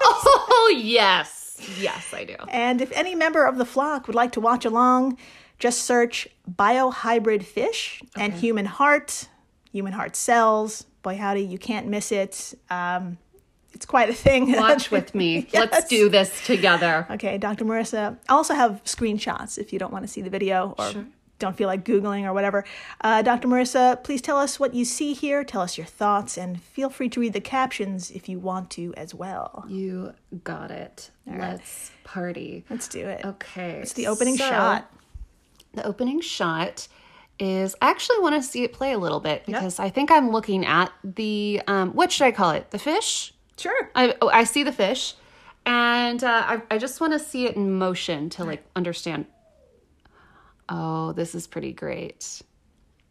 Oh, 0.61 0.75
yes. 0.77 1.61
Yes, 1.81 2.13
I 2.13 2.25
do. 2.25 2.37
and 2.51 2.81
if 2.81 2.93
any 2.93 3.15
member 3.15 3.45
of 3.45 3.57
the 3.59 3.65
flock 3.65 4.07
would 4.07 4.15
like 4.15 4.33
to 4.33 4.41
watch 4.41 4.65
along, 4.65 5.19
just 5.59 5.83
search 5.83 6.29
biohybrid 6.51 7.43
fish 7.43 8.03
and 8.17 8.33
human 8.33 8.67
heart, 8.67 9.29
human 9.73 9.93
heart 9.93 10.15
cells. 10.17 10.85
Boy, 11.03 11.17
howdy, 11.17 11.43
you 11.43 11.59
can't 11.59 11.87
miss 11.89 12.13
it. 12.13 12.55
Um, 12.71 13.19
it's 13.79 13.87
quite 13.87 14.11
a 14.11 14.13
thing. 14.13 14.51
Watch 14.57 14.91
with 14.91 15.15
me. 15.15 15.47
Let's 15.55 15.87
do 15.87 16.09
this 16.09 16.45
together. 16.45 17.07
Okay, 17.13 17.39
Dr. 17.39 17.65
Marissa. 17.65 18.19
I 18.29 18.33
also 18.33 18.53
have 18.53 18.83
screenshots 18.83 19.57
if 19.57 19.73
you 19.73 19.79
don't 19.79 19.93
want 19.93 20.03
to 20.03 20.09
see 20.09 20.21
the 20.21 20.31
video 20.31 20.75
or 20.77 21.07
don't 21.39 21.57
feel 21.57 21.69
like 21.69 21.85
Googling 21.85 22.25
or 22.25 22.33
whatever. 22.33 22.65
Uh, 23.03 23.23
Dr. 23.23 23.47
Marissa, 23.47 24.03
please 24.03 24.21
tell 24.21 24.37
us 24.37 24.59
what 24.59 24.75
you 24.75 24.85
see 24.85 25.13
here, 25.13 25.45
tell 25.45 25.61
us 25.61 25.79
your 25.79 25.87
thoughts, 25.87 26.37
and 26.37 26.61
feel 26.61 26.91
free 26.91 27.09
to 27.11 27.21
read 27.21 27.35
the 27.35 27.41
captions 27.41 28.11
if 28.11 28.29
you 28.29 28.41
want 28.41 28.69
to 28.71 28.93
as 28.97 29.15
well. 29.15 29.65
You 29.69 30.13
got 30.43 30.73
it. 30.73 31.13
Let's 31.25 31.93
party. 32.03 32.65
Let's 32.69 32.89
do 32.89 33.07
it. 33.07 33.25
Okay. 33.25 33.79
It's 33.81 33.93
the 33.93 34.09
opening 34.09 34.37
so- 34.37 34.49
shot. 34.49 34.93
The 35.75 35.87
opening 35.87 36.21
shot 36.21 36.89
is 37.39 37.77
I 37.81 37.91
actually 37.91 38.19
want 38.19 38.35
to 38.35 38.43
see 38.43 38.65
it 38.65 38.73
play 38.73 38.91
a 38.91 38.99
little 38.99 39.21
bit 39.21 39.47
because 39.47 39.79
I 39.79 39.91
think 39.91 40.11
I'm 40.11 40.31
looking 40.31 40.67
at 40.67 40.91
the 41.05 41.63
um 41.69 41.93
what 41.93 42.11
should 42.11 42.25
I 42.25 42.33
call 42.33 42.51
it? 42.51 42.73
The 42.73 42.81
fish? 42.81 43.33
Sure. 43.59 43.91
I 43.95 44.15
oh, 44.23 44.29
I 44.29 44.45
see 44.45 44.63
the 44.63 44.73
fish 44.73 45.15
and 45.67 46.25
uh, 46.25 46.45
I 46.47 46.63
I 46.71 46.79
just 46.79 47.01
want 47.01 47.13
to 47.13 47.19
see 47.19 47.47
it 47.47 47.57
in 47.57 47.73
motion 47.75 48.31
to 48.31 48.45
like 48.45 48.65
understand. 48.75 49.27
Oh, 50.69 51.13
this 51.13 51.35
is 51.35 51.47
pretty 51.47 51.73
great. 51.73 52.43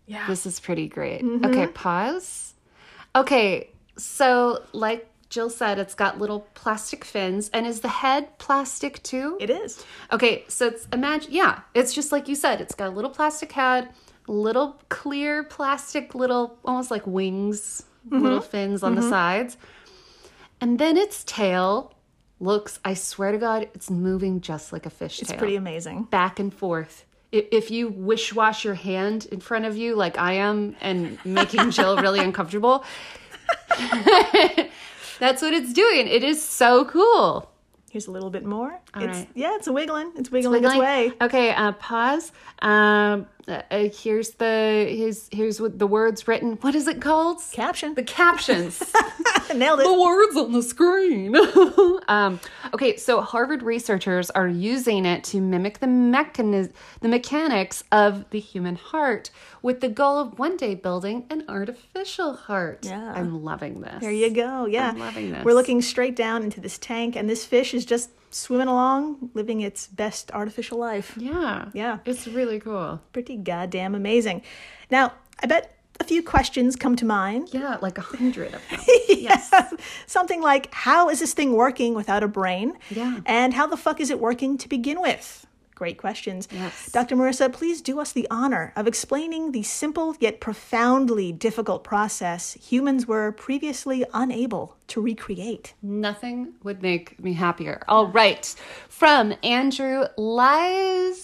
Yeah. 0.07 0.27
This 0.27 0.45
is 0.45 0.59
pretty 0.59 0.87
great. 0.87 1.21
Mm-hmm. 1.21 1.45
Okay, 1.45 1.67
pause. 1.67 2.53
Okay, 3.15 3.69
so 3.97 4.63
like 4.73 5.09
Jill 5.29 5.49
said, 5.49 5.79
it's 5.79 5.93
got 5.93 6.19
little 6.19 6.47
plastic 6.53 7.03
fins, 7.03 7.49
and 7.53 7.67
is 7.67 7.81
the 7.81 7.89
head 7.89 8.37
plastic 8.39 9.03
too? 9.03 9.37
It 9.39 9.49
is. 9.49 9.83
Okay, 10.11 10.45
so 10.47 10.67
it's 10.67 10.87
imagine, 10.93 11.31
yeah, 11.31 11.61
it's 11.73 11.93
just 11.93 12.11
like 12.11 12.27
you 12.27 12.35
said. 12.35 12.61
It's 12.61 12.75
got 12.75 12.87
a 12.87 12.91
little 12.91 13.09
plastic 13.09 13.51
head, 13.51 13.89
little 14.27 14.79
clear 14.89 15.43
plastic, 15.43 16.15
little 16.15 16.57
almost 16.63 16.89
like 16.89 17.05
wings, 17.05 17.83
mm-hmm. 18.07 18.23
little 18.23 18.41
fins 18.41 18.83
on 18.83 18.95
the 18.95 19.01
mm-hmm. 19.01 19.09
sides, 19.09 19.57
and 20.61 20.79
then 20.79 20.97
its 20.97 21.23
tail 21.23 21.93
looks. 22.39 22.79
I 22.85 22.93
swear 22.93 23.31
to 23.31 23.37
God, 23.37 23.69
it's 23.73 23.89
moving 23.89 24.41
just 24.41 24.71
like 24.73 24.85
a 24.85 24.89
fish 24.89 25.19
It's 25.21 25.29
tail, 25.31 25.39
pretty 25.39 25.55
amazing. 25.55 26.03
back 26.03 26.39
and 26.39 26.53
forth. 26.53 27.05
I- 27.33 27.47
If 27.51 27.71
you 27.71 27.89
wish 27.89 28.33
wash 28.33 28.63
your 28.63 28.75
hand 28.75 29.25
in 29.31 29.39
front 29.39 29.65
of 29.65 29.75
you 29.75 29.95
like 29.95 30.17
I 30.17 30.33
am 30.33 30.75
and 30.81 31.17
making 31.25 31.71
Jill 31.71 31.97
really 32.01 32.19
uncomfortable, 32.19 32.83
that's 35.19 35.41
what 35.41 35.53
it's 35.53 35.73
doing. 35.73 36.07
It 36.07 36.23
is 36.23 36.41
so 36.43 36.85
cool. 36.85 37.49
Here's 37.89 38.07
a 38.07 38.11
little 38.11 38.29
bit 38.29 38.45
more. 38.45 38.79
it's 38.95 39.05
right. 39.19 39.29
yeah, 39.33 39.55
it's 39.55 39.67
wiggling. 39.67 40.11
It's 40.17 40.29
wiggling, 40.29 40.63
its 40.63 40.73
Wiggling. 40.75 40.79
way. 40.87 41.11
Okay, 41.21 41.51
uh, 41.51 41.71
pause. 41.73 42.31
Um, 42.61 43.27
uh, 43.47 43.61
uh, 43.71 43.89
here's 43.89 44.31
the 44.31 44.85
here's 44.89 45.29
here's 45.31 45.61
what 45.61 45.79
the 45.79 45.87
words 45.87 46.27
written. 46.27 46.57
What 46.61 46.75
is 46.75 46.87
it 46.87 47.01
called? 47.01 47.41
Caption. 47.51 47.93
The 47.93 48.03
captions. 48.03 48.83
Nailed 49.55 49.79
it. 49.79 49.83
the 49.83 50.01
words 50.01 50.35
on 50.35 50.51
the 50.51 50.61
screen. 50.61 51.33
um, 52.09 52.39
okay, 52.73 52.97
so 52.97 53.21
Harvard 53.21 53.63
researchers 53.63 54.29
are 54.31 54.47
using 54.47 55.05
it 55.05 55.23
to 55.25 55.39
mimic 55.39 55.79
the 55.79 55.87
mechanism, 55.87 56.73
the 56.99 57.07
mechanics 57.07 57.83
of 57.91 58.29
the 58.31 58.39
human 58.39 58.75
heart, 58.75 59.29
with 59.61 59.79
the 59.79 59.89
goal 59.89 60.19
of 60.19 60.37
one 60.37 60.57
day 60.57 60.75
building 60.75 61.25
an 61.29 61.45
artificial 61.47 62.33
heart. 62.35 62.85
Yeah. 62.85 63.13
I'm 63.13 63.43
loving 63.43 63.79
this. 63.79 64.01
There 64.01 64.11
you 64.11 64.29
go. 64.29 64.65
Yeah. 64.65 64.89
I'm 64.89 64.99
loving 64.99 65.31
this. 65.31 65.45
We're 65.45 65.53
looking 65.53 65.81
straight 65.81 66.17
down 66.17 66.43
into 66.43 66.59
this 66.59 66.77
tank, 66.77 67.15
and 67.15 67.29
this 67.29 67.45
fish 67.45 67.73
is 67.73 67.85
just 67.85 68.09
swimming 68.31 68.67
along, 68.67 69.31
living 69.33 69.61
its 69.61 69.87
best 69.87 70.31
artificial 70.31 70.77
life. 70.77 71.13
Yeah. 71.17 71.69
Yeah. 71.73 71.99
It's 72.05 72.27
really 72.27 72.59
cool. 72.59 73.01
Pretty 73.13 73.37
goddamn 73.37 73.95
amazing. 73.95 74.41
Now, 74.91 75.13
I 75.41 75.47
bet 75.47 75.77
a 75.99 76.03
few 76.03 76.21
questions 76.21 76.75
come 76.75 76.95
to 76.97 77.05
mind. 77.05 77.49
Yeah, 77.51 77.77
like 77.81 77.97
a 77.97 78.01
hundred 78.01 78.53
of 78.53 78.61
them. 78.69 78.79
Yes. 79.09 79.51
Something 80.05 80.41
like, 80.41 80.73
how 80.73 81.09
is 81.09 81.19
this 81.19 81.33
thing 81.33 81.53
working 81.53 81.93
without 81.95 82.23
a 82.23 82.27
brain? 82.27 82.73
Yeah. 82.89 83.19
And 83.25 83.53
how 83.53 83.67
the 83.67 83.77
fuck 83.77 83.99
is 83.99 84.09
it 84.09 84.19
working 84.19 84.57
to 84.59 84.69
begin 84.69 85.01
with? 85.01 85.45
Great 85.77 85.99
questions. 85.99 86.47
Yes. 86.51 86.89
Dr. 86.91 87.15
Marissa, 87.15 87.53
please 87.53 87.83
do 87.83 87.99
us 87.99 88.11
the 88.11 88.25
honor 88.31 88.73
of 88.75 88.87
explaining 88.87 89.51
the 89.51 89.61
simple 89.61 90.15
yet 90.19 90.39
profoundly 90.39 91.31
difficult 91.31 91.83
process 91.83 92.53
humans 92.55 93.05
were 93.05 93.31
previously 93.31 94.03
unable 94.11 94.75
to 94.87 94.99
recreate. 94.99 95.75
Nothing 95.83 96.53
would 96.63 96.81
make 96.81 97.19
me 97.19 97.33
happier. 97.33 97.83
All 97.87 98.07
right. 98.07 98.43
From 98.89 99.35
Andrew 99.43 100.05
Liszewski, 100.17 101.15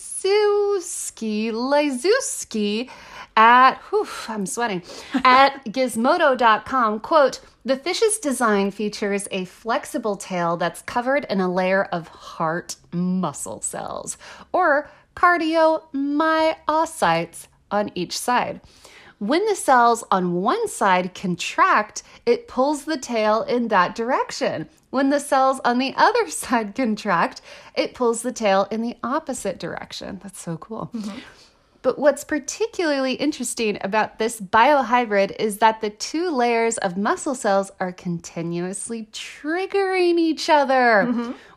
Liszewski 1.52 2.92
at, 3.36 3.80
whew, 3.90 4.08
I'm 4.28 4.46
sweating, 4.46 4.84
at 5.24 5.66
gizmodo.com, 5.66 7.00
quote, 7.00 7.40
the 7.66 7.78
fish's 7.78 8.20
design 8.20 8.72
features 8.72 9.30
a 9.32 9.46
flexible 9.46 10.18
tail 10.18 10.58
that's 10.58 10.82
covered 10.82 11.26
in 11.30 11.40
a 11.40 11.50
layer 11.52 11.86
of 11.86 12.10
heart 12.10 12.76
muscle 12.92 13.62
cells, 13.62 14.18
or 14.52 14.90
cardiomyocytes 15.16 17.48
on 17.72 17.90
each 17.96 18.18
side. 18.18 18.60
When 19.20 19.46
the 19.46 19.56
cells 19.56 20.04
on 20.12 20.34
one 20.34 20.68
side 20.68 21.14
contract, 21.14 22.04
it 22.26 22.50
pulls 22.50 22.84
the 22.84 22.98
tail 22.98 23.44
in 23.44 23.70
that 23.70 23.96
direction. 23.96 24.68
When 24.90 25.12
the 25.12 25.20
cells 25.20 25.62
on 25.64 25.80
the 25.80 25.94
other 25.96 26.30
side 26.30 26.76
contract, 26.76 27.42
it 27.74 27.94
pulls 27.94 28.22
the 28.22 28.34
tail 28.34 28.68
in 28.70 28.82
the 28.82 28.98
opposite 29.02 29.60
direction. 29.60 30.20
That's 30.22 30.42
so 30.42 30.58
cool. 30.58 30.90
Mm-hmm. 30.94 31.20
But 31.84 32.00
what's 32.00 32.24
particularly 32.24 33.14
interesting 33.14 33.78
about 33.82 34.18
this 34.18 34.40
biohybrid 34.40 35.36
is 35.38 35.58
that 35.58 35.82
the 35.82 35.90
two 35.90 36.32
layers 36.32 36.78
of 36.80 36.98
muscle 36.98 37.36
cells 37.36 37.72
are 37.80 37.92
continuously 37.92 39.10
triggering 39.12 40.18
each 40.18 40.50
other. 40.50 41.04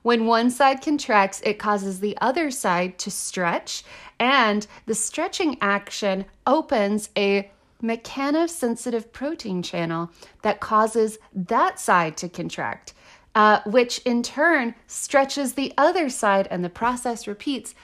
When 0.02 0.26
one 0.26 0.50
side 0.50 0.82
contracts, 0.82 1.40
it 1.44 1.58
causes 1.60 2.00
the 2.00 2.18
other 2.20 2.50
side 2.50 2.98
to 2.98 3.10
stretch, 3.10 3.84
and 4.18 4.66
the 4.86 4.94
stretching 4.96 5.58
action 5.60 6.26
opens 6.44 7.08
a 7.16 7.50
mechanosensitive 7.82 9.12
protein 9.12 9.62
channel 9.62 10.10
that 10.42 10.58
causes 10.58 11.18
that 11.32 11.78
side 11.78 12.16
to 12.16 12.28
contract, 12.28 12.94
uh, 13.36 13.60
which 13.64 13.98
in 13.98 14.24
turn 14.24 14.74
stretches 14.88 15.52
the 15.52 15.72
other 15.78 16.08
side, 16.08 16.48
and 16.50 16.64
the 16.64 16.68
process 16.68 17.28
repeats. 17.28 17.76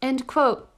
End 0.00 0.26
quote. 0.26 0.69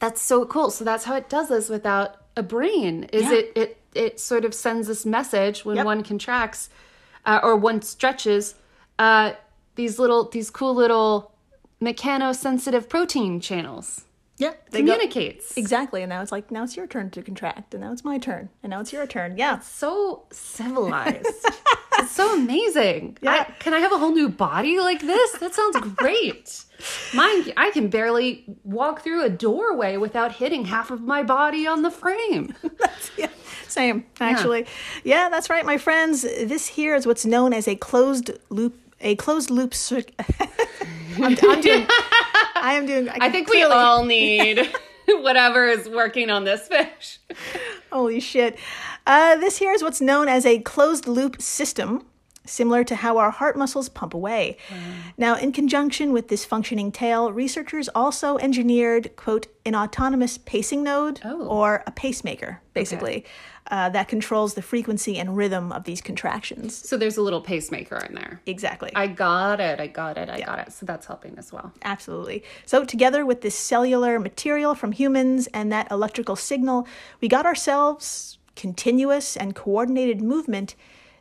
That's 0.00 0.20
so 0.20 0.44
cool. 0.44 0.70
So 0.70 0.84
that's 0.84 1.04
how 1.04 1.14
it 1.16 1.28
does 1.28 1.48
this 1.48 1.68
without 1.68 2.16
a 2.36 2.42
brain. 2.42 3.04
Is 3.12 3.22
Yeah. 3.30 3.34
it 3.38 3.52
it 3.54 3.76
it 3.94 4.20
sort 4.20 4.44
of 4.44 4.54
sends 4.54 4.86
this 4.88 5.04
message 5.06 5.64
when 5.64 5.76
Yep. 5.76 5.84
one 5.86 6.02
contracts 6.02 6.70
uh, 7.26 7.40
or 7.42 7.56
one 7.56 7.82
stretches 7.82 8.54
uh, 8.98 9.32
these 9.76 9.98
little 9.98 10.24
these 10.28 10.50
cool 10.50 10.74
little 10.74 11.32
mechanosensitive 11.82 12.88
protein 12.88 13.40
channels. 13.40 14.04
Yeah. 14.40 14.54
Communicates. 14.72 15.56
Exactly. 15.56 16.02
And 16.02 16.08
now 16.08 16.22
it's 16.22 16.32
like, 16.32 16.50
now 16.50 16.64
it's 16.64 16.76
your 16.76 16.86
turn 16.86 17.10
to 17.10 17.22
contract. 17.22 17.74
And 17.74 17.82
now 17.82 17.92
it's 17.92 18.04
my 18.04 18.18
turn. 18.18 18.48
And 18.62 18.70
now 18.70 18.80
it's 18.80 18.92
your 18.92 19.06
turn. 19.06 19.36
Yeah. 19.36 19.58
so 19.60 20.24
civilized. 20.32 21.26
it's 21.98 22.12
so 22.12 22.34
amazing. 22.34 23.18
Yeah. 23.20 23.46
I, 23.48 23.52
can 23.58 23.74
I 23.74 23.80
have 23.80 23.92
a 23.92 23.98
whole 23.98 24.12
new 24.12 24.30
body 24.30 24.80
like 24.80 25.00
this? 25.00 25.32
That 25.32 25.54
sounds 25.54 25.78
great. 25.94 26.64
Mine, 27.12 27.52
I 27.58 27.70
can 27.70 27.88
barely 27.88 28.44
walk 28.64 29.02
through 29.02 29.24
a 29.24 29.28
doorway 29.28 29.98
without 29.98 30.32
hitting 30.32 30.64
half 30.64 30.90
of 30.90 31.02
my 31.02 31.22
body 31.22 31.66
on 31.66 31.82
the 31.82 31.90
frame. 31.90 32.54
yeah, 33.18 33.28
same 33.68 34.06
actually. 34.18 34.66
Yeah. 35.04 35.28
that's 35.28 35.50
right, 35.50 35.66
my 35.66 35.76
friends. 35.76 36.22
This 36.22 36.66
here 36.66 36.94
is 36.94 37.06
what's 37.06 37.26
known 37.26 37.52
as 37.52 37.68
a 37.68 37.76
closed 37.76 38.30
loop. 38.48 38.78
A 39.00 39.16
closed 39.16 39.50
loop. 39.50 39.74
circuit. 39.74 40.14
I'm, 41.16 41.36
I'm 41.42 41.60
doing. 41.60 41.86
I 42.54 42.74
am 42.74 42.86
doing. 42.86 43.08
I 43.08 43.30
think 43.30 43.48
we 43.48 43.62
all 43.62 44.04
need 44.04 44.70
whatever 45.08 45.66
is 45.66 45.88
working 45.88 46.30
on 46.30 46.44
this 46.44 46.68
fish. 46.68 47.18
Holy 47.90 48.20
shit! 48.20 48.58
Uh, 49.06 49.36
this 49.36 49.58
here 49.58 49.72
is 49.72 49.82
what's 49.82 50.00
known 50.00 50.28
as 50.28 50.46
a 50.46 50.58
closed 50.60 51.06
loop 51.06 51.40
system. 51.40 52.04
Similar 52.50 52.82
to 52.84 52.96
how 52.96 53.18
our 53.18 53.30
heart 53.30 53.56
muscles 53.56 53.88
pump 53.88 54.12
away. 54.12 54.56
Now, 55.16 55.36
in 55.36 55.52
conjunction 55.52 56.12
with 56.12 56.26
this 56.28 56.44
functioning 56.44 56.90
tail, 56.90 57.32
researchers 57.32 57.88
also 57.94 58.38
engineered, 58.38 59.14
quote, 59.14 59.46
an 59.64 59.76
autonomous 59.76 60.36
pacing 60.36 60.82
node 60.82 61.20
Oh. 61.24 61.46
or 61.46 61.84
a 61.86 61.92
pacemaker, 61.92 62.60
basically, 62.74 63.24
uh, 63.70 63.88
that 63.90 64.08
controls 64.08 64.54
the 64.54 64.62
frequency 64.62 65.16
and 65.16 65.36
rhythm 65.36 65.70
of 65.70 65.84
these 65.84 66.00
contractions. 66.00 66.74
So 66.74 66.96
there's 66.96 67.16
a 67.16 67.22
little 67.22 67.40
pacemaker 67.40 67.98
in 67.98 68.16
there. 68.16 68.40
Exactly. 68.46 68.90
I 68.96 69.06
got 69.06 69.60
it. 69.60 69.78
I 69.78 69.86
got 69.86 70.18
it. 70.18 70.28
I 70.28 70.40
got 70.40 70.58
it. 70.58 70.72
So 70.72 70.84
that's 70.86 71.06
helping 71.06 71.38
as 71.38 71.52
well. 71.52 71.72
Absolutely. 71.82 72.42
So, 72.66 72.84
together 72.84 73.24
with 73.24 73.42
this 73.42 73.54
cellular 73.54 74.18
material 74.18 74.74
from 74.74 74.90
humans 74.90 75.46
and 75.54 75.70
that 75.70 75.88
electrical 75.92 76.34
signal, 76.34 76.88
we 77.20 77.28
got 77.28 77.46
ourselves 77.46 78.38
continuous 78.56 79.36
and 79.36 79.54
coordinated 79.54 80.20
movement 80.20 80.74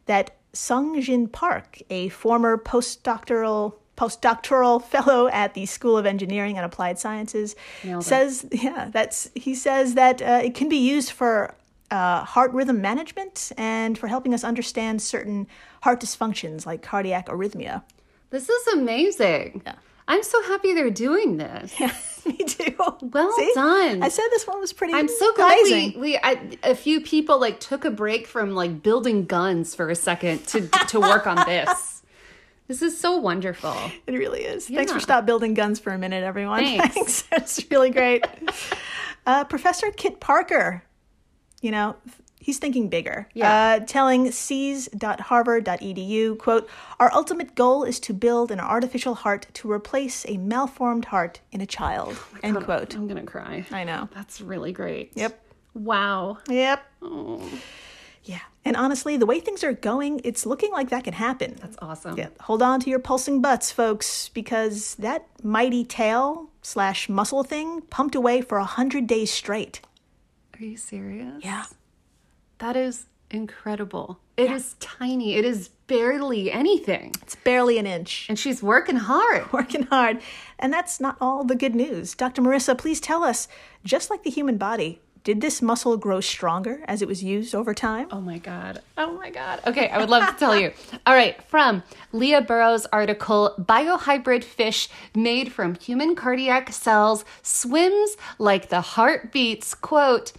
that 0.07 0.31
Sung 0.53 0.99
Jin 1.01 1.27
Park, 1.27 1.81
a 1.89 2.09
former 2.09 2.57
postdoctoral 2.57 3.73
postdoctoral 3.97 4.81
fellow 4.93 5.27
at 5.27 5.53
the 5.53 5.65
School 5.65 5.97
of 5.97 6.05
Engineering 6.05 6.55
and 6.57 6.65
Applied 6.65 6.97
Sciences, 6.97 7.55
Nailed 7.83 8.03
it. 8.03 8.05
says, 8.05 8.45
yeah, 8.51 8.89
that's 8.91 9.29
he 9.35 9.53
says 9.53 9.95
that 9.95 10.21
uh, 10.21 10.41
it 10.43 10.55
can 10.55 10.69
be 10.69 10.77
used 10.77 11.11
for 11.11 11.53
uh, 11.91 12.23
heart 12.23 12.53
rhythm 12.53 12.81
management 12.81 13.51
and 13.57 13.97
for 13.97 14.07
helping 14.07 14.33
us 14.33 14.43
understand 14.43 15.01
certain 15.01 15.47
heart 15.81 15.99
dysfunctions 15.99 16.65
like 16.65 16.81
cardiac 16.81 17.27
arrhythmia. 17.27 17.83
This 18.29 18.47
is 18.49 18.67
amazing. 18.67 19.61
Yeah. 19.65 19.75
I'm 20.09 20.23
so 20.23 20.41
happy 20.43 20.73
they're 20.73 20.89
doing 20.89 21.37
this. 21.37 21.79
Yeah, 21.79 21.93
me 22.25 22.35
too. 22.37 22.75
Well 23.01 23.33
done. 23.53 24.01
I 24.03 24.09
said 24.09 24.27
this 24.31 24.45
one 24.47 24.59
was 24.59 24.73
pretty. 24.73 24.93
I'm 24.93 25.07
so 25.07 25.33
glad 25.35 25.57
we, 25.63 25.95
we 25.97 26.17
I, 26.17 26.57
a 26.63 26.75
few 26.75 26.99
people 26.99 27.39
like 27.39 27.59
took 27.59 27.85
a 27.85 27.91
break 27.91 28.25
from 28.25 28.55
like 28.55 28.81
building 28.81 29.25
guns 29.25 29.75
for 29.75 29.89
a 29.89 29.95
second 29.95 30.45
to 30.47 30.67
to 30.87 30.99
work 30.99 31.27
on 31.27 31.45
this. 31.47 31.95
This 32.67 32.83
is 32.83 32.99
so 32.99 33.17
wonderful. 33.17 33.73
It 34.05 34.11
really 34.11 34.41
is. 34.41 34.67
Thanks 34.67 34.91
for 34.91 34.99
stop 34.99 35.25
building 35.25 35.55
guns 35.55 35.79
for 35.79 35.91
a 35.91 35.97
minute, 35.97 36.23
everyone. 36.23 36.59
Thanks. 36.59 37.23
That's 37.31 37.65
really 37.71 37.89
great. 37.89 38.23
uh, 39.25 39.43
Professor 39.45 39.89
Kit 39.89 40.19
Parker, 40.19 40.83
you 41.63 41.71
know, 41.71 41.95
he's 42.49 42.57
thinking 42.57 42.89
bigger. 42.89 43.27
Yeah. 43.35 43.53
Uh, 43.53 43.79
telling 43.85 44.31
seas.harvard.edu, 44.31 46.39
quote, 46.39 46.67
Our 46.99 47.13
ultimate 47.13 47.53
goal 47.53 47.83
is 47.83 47.99
to 48.01 48.13
build 48.13 48.49
an 48.49 48.59
artificial 48.59 49.13
heart 49.13 49.45
to 49.53 49.71
replace 49.71 50.25
a 50.27 50.37
malformed 50.37 51.05
heart 51.05 51.41
in 51.51 51.61
a 51.61 51.67
child. 51.67 52.17
End 52.41 52.57
quote. 52.63 52.95
I'm 52.95 53.07
gonna 53.07 53.21
cry. 53.23 53.65
I 53.71 53.83
know. 53.83 54.09
That's 54.15 54.41
really 54.41 54.71
great. 54.71 55.11
Yep. 55.13 55.39
Wow. 55.75 56.39
Yep. 56.49 56.83
Oh, 57.03 57.47
Yeah. 58.23 58.39
And 58.65 58.75
honestly, 58.75 59.15
the 59.15 59.27
way 59.27 59.39
things 59.39 59.63
are 59.63 59.73
going, 59.73 60.21
it's 60.23 60.45
looking 60.45 60.71
like 60.71 60.89
that 60.89 61.03
can 61.03 61.13
happen. 61.13 61.55
that's 61.61 61.77
awesome. 61.81 62.17
Yeah, 62.17 62.29
hold 62.41 62.61
on 62.63 62.79
to 62.81 62.89
your 62.89 62.99
pulsing 62.99 63.41
butts, 63.41 63.71
folks, 63.71 64.29
because 64.29 64.95
that 64.95 65.25
mighty 65.43 65.85
tail 65.85 66.49
slash 66.61 67.07
muscle 67.09 67.43
thing 67.43 67.81
pumped 67.89 68.15
away 68.15 68.41
for 68.41 68.57
a 68.57 68.65
hundred 68.65 69.07
days 69.07 69.31
straight. 69.31 69.81
Are 70.59 70.63
you 70.65 70.77
serious? 70.77 71.41
Yeah. 71.43 71.63
That 72.59 72.75
is 72.75 73.07
incredible. 73.31 74.19
It 74.37 74.51
is 74.51 74.75
tiny. 74.79 75.35
It 75.35 75.45
is 75.45 75.69
barely 75.87 76.51
anything. 76.51 77.13
It's 77.21 77.35
barely 77.35 77.77
an 77.77 77.85
inch. 77.85 78.27
And 78.29 78.37
she's 78.37 78.61
working 78.63 78.95
hard. 78.95 79.51
Working 79.53 79.83
hard. 79.83 80.21
And 80.59 80.71
that's 80.71 80.99
not 80.99 81.17
all 81.19 81.43
the 81.43 81.55
good 81.55 81.75
news. 81.75 82.15
Dr. 82.15 82.41
Marissa, 82.41 82.77
please 82.77 83.01
tell 83.01 83.23
us 83.23 83.47
just 83.83 84.09
like 84.09 84.23
the 84.23 84.29
human 84.29 84.57
body, 84.57 85.01
did 85.23 85.41
this 85.41 85.61
muscle 85.61 85.97
grow 85.97 86.21
stronger 86.21 86.81
as 86.85 87.01
it 87.01 87.07
was 87.07 87.23
used 87.23 87.53
over 87.53 87.73
time? 87.73 88.07
Oh 88.11 88.21
my 88.21 88.37
God. 88.37 88.81
Oh 88.97 89.11
my 89.13 89.29
God. 89.29 89.59
Okay, 89.67 89.89
I 89.89 89.97
would 89.97 90.09
love 90.09 90.27
to 90.27 90.35
tell 90.35 90.57
you. 90.57 90.71
All 91.05 91.13
right, 91.13 91.41
from 91.43 91.83
Leah 92.13 92.41
Burrows' 92.41 92.85
article 92.87 93.53
Biohybrid 93.59 94.43
Fish 94.43 94.87
Made 95.13 95.51
from 95.51 95.75
Human 95.75 96.15
Cardiac 96.15 96.71
Cells 96.71 97.25
Swims 97.41 98.15
Like 98.37 98.69
the 98.69 98.81
Heart 98.81 99.31
Beats. 99.31 99.75
Quote, 99.75 100.31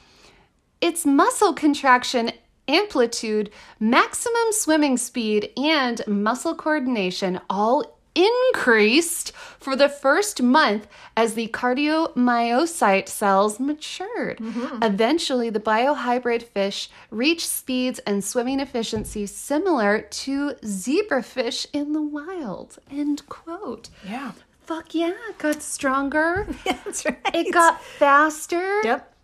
its 0.81 1.05
muscle 1.05 1.53
contraction 1.53 2.33
amplitude, 2.69 3.51
maximum 3.79 4.53
swimming 4.53 4.97
speed, 4.97 5.51
and 5.57 6.07
muscle 6.07 6.55
coordination 6.55 7.41
all 7.51 7.99
increased 8.15 9.33
for 9.33 9.77
the 9.77 9.89
first 9.89 10.43
month 10.43 10.87
as 11.17 11.35
the 11.35 11.49
cardiomyocyte 11.49 13.09
cells 13.09 13.61
matured. 13.61 14.39
Mm-hmm. 14.39 14.83
Eventually, 14.83 15.51
the 15.51 15.61
biohybrid 15.61 16.43
fish 16.43 16.91
reached 17.11 17.47
speeds 17.49 17.99
and 18.01 18.25
swimming 18.25 18.61
efficiency 18.61 19.27
similar 19.27 20.01
to 20.01 20.55
zebrafish 20.63 21.67
in 21.73 21.93
the 21.93 22.03
wild. 22.03 22.79
End 22.91 23.27
quote. 23.29 23.91
Yeah. 24.07 24.33
Fuck 24.63 24.95
yeah, 24.95 25.15
it 25.29 25.39
got 25.39 25.63
stronger. 25.63 26.47
That's 26.65 27.05
right. 27.05 27.17
It 27.35 27.53
got 27.53 27.83
faster. 27.83 28.83
Yep. 28.85 29.15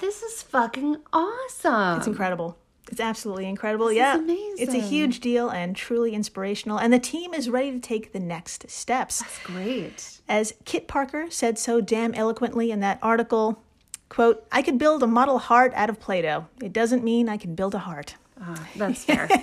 This 0.00 0.22
is 0.22 0.42
fucking 0.42 0.96
awesome. 1.12 1.98
It's 1.98 2.06
incredible. 2.06 2.56
It's 2.90 3.00
absolutely 3.00 3.46
incredible. 3.46 3.92
yeah. 3.92 4.18
It's 4.20 4.74
a 4.74 4.80
huge 4.80 5.20
deal 5.20 5.48
and 5.48 5.76
truly 5.76 6.12
inspirational. 6.14 6.78
And 6.78 6.92
the 6.92 6.98
team 6.98 7.34
is 7.34 7.48
ready 7.48 7.70
to 7.70 7.78
take 7.78 8.12
the 8.12 8.18
next 8.18 8.68
steps. 8.68 9.20
That's 9.20 9.38
great. 9.44 10.20
As 10.28 10.54
Kit 10.64 10.88
Parker 10.88 11.26
said 11.30 11.58
so 11.58 11.80
damn 11.80 12.14
eloquently 12.14 12.70
in 12.70 12.80
that 12.80 12.98
article, 13.02 13.62
quote, 14.08 14.44
I 14.50 14.62
could 14.62 14.78
build 14.78 15.02
a 15.02 15.06
model 15.06 15.38
heart 15.38 15.72
out 15.76 15.88
of 15.88 16.00
Play-Doh. 16.00 16.46
It 16.62 16.72
doesn't 16.72 17.04
mean 17.04 17.28
I 17.28 17.36
can 17.36 17.54
build 17.54 17.74
a 17.74 17.80
heart. 17.80 18.16
Ah, 18.40 18.68
that's 18.74 19.04
fair. 19.04 19.28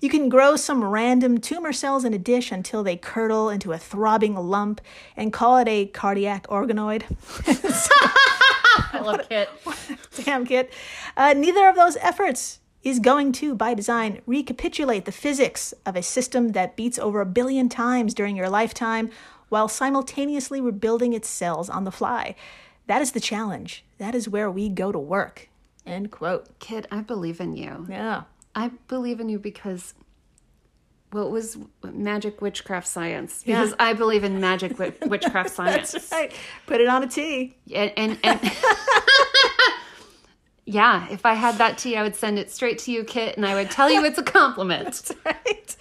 You 0.00 0.08
can 0.08 0.30
grow 0.30 0.56
some 0.56 0.82
random 0.82 1.38
tumor 1.38 1.74
cells 1.74 2.06
in 2.06 2.14
a 2.14 2.18
dish 2.18 2.50
until 2.50 2.82
they 2.82 2.96
curdle 2.96 3.50
into 3.50 3.72
a 3.72 3.78
throbbing 3.78 4.34
lump 4.34 4.80
and 5.14 5.30
call 5.30 5.58
it 5.58 5.68
a 5.68 5.86
cardiac 5.86 6.46
organoid. 6.46 7.02
I 8.92 9.00
love 9.00 9.28
Kit. 9.28 9.48
Damn, 10.24 10.44
Kit. 10.46 10.72
Uh, 11.16 11.34
neither 11.34 11.68
of 11.68 11.76
those 11.76 11.96
efforts 11.96 12.60
is 12.82 12.98
going 12.98 13.32
to, 13.32 13.54
by 13.54 13.74
design, 13.74 14.22
recapitulate 14.26 15.04
the 15.04 15.12
physics 15.12 15.74
of 15.84 15.96
a 15.96 16.02
system 16.02 16.52
that 16.52 16.76
beats 16.76 16.98
over 16.98 17.20
a 17.20 17.26
billion 17.26 17.68
times 17.68 18.14
during 18.14 18.36
your 18.36 18.48
lifetime 18.48 19.10
while 19.48 19.68
simultaneously 19.68 20.60
rebuilding 20.60 21.12
its 21.12 21.28
cells 21.28 21.68
on 21.68 21.84
the 21.84 21.90
fly. 21.90 22.34
That 22.86 23.02
is 23.02 23.12
the 23.12 23.20
challenge. 23.20 23.84
That 23.98 24.14
is 24.14 24.28
where 24.28 24.50
we 24.50 24.68
go 24.68 24.92
to 24.92 24.98
work. 24.98 25.48
End 25.86 26.10
quote. 26.10 26.58
Kit, 26.58 26.86
I 26.90 27.00
believe 27.00 27.40
in 27.40 27.56
you. 27.56 27.86
Yeah. 27.88 28.22
I 28.54 28.72
believe 28.88 29.20
in 29.20 29.28
you 29.28 29.38
because 29.38 29.94
what 31.12 31.30
was 31.30 31.58
magic 31.82 32.40
witchcraft 32.40 32.86
science? 32.86 33.42
Yeah. 33.44 33.60
Because 33.60 33.74
I 33.78 33.92
believe 33.94 34.22
in 34.24 34.40
magic 34.40 34.72
wi- 34.78 34.94
witchcraft 35.06 35.50
science. 35.50 35.92
That's 35.92 36.12
right. 36.12 36.32
Put 36.66 36.80
it 36.80 36.88
on 36.88 37.02
a 37.02 37.06
T. 37.08 37.56
And, 37.74 37.92
and, 37.96 38.18
and 38.22 38.40
yeah, 40.64 41.08
if 41.10 41.26
I 41.26 41.34
had 41.34 41.56
that 41.56 41.78
tea, 41.78 41.96
I 41.96 42.02
would 42.02 42.14
send 42.14 42.38
it 42.38 42.50
straight 42.50 42.78
to 42.80 42.92
you, 42.92 43.02
Kit, 43.04 43.36
and 43.36 43.44
I 43.44 43.54
would 43.54 43.70
tell 43.70 43.90
you 43.90 44.04
it's 44.04 44.18
a 44.18 44.22
compliment. 44.22 45.10
right? 45.24 45.76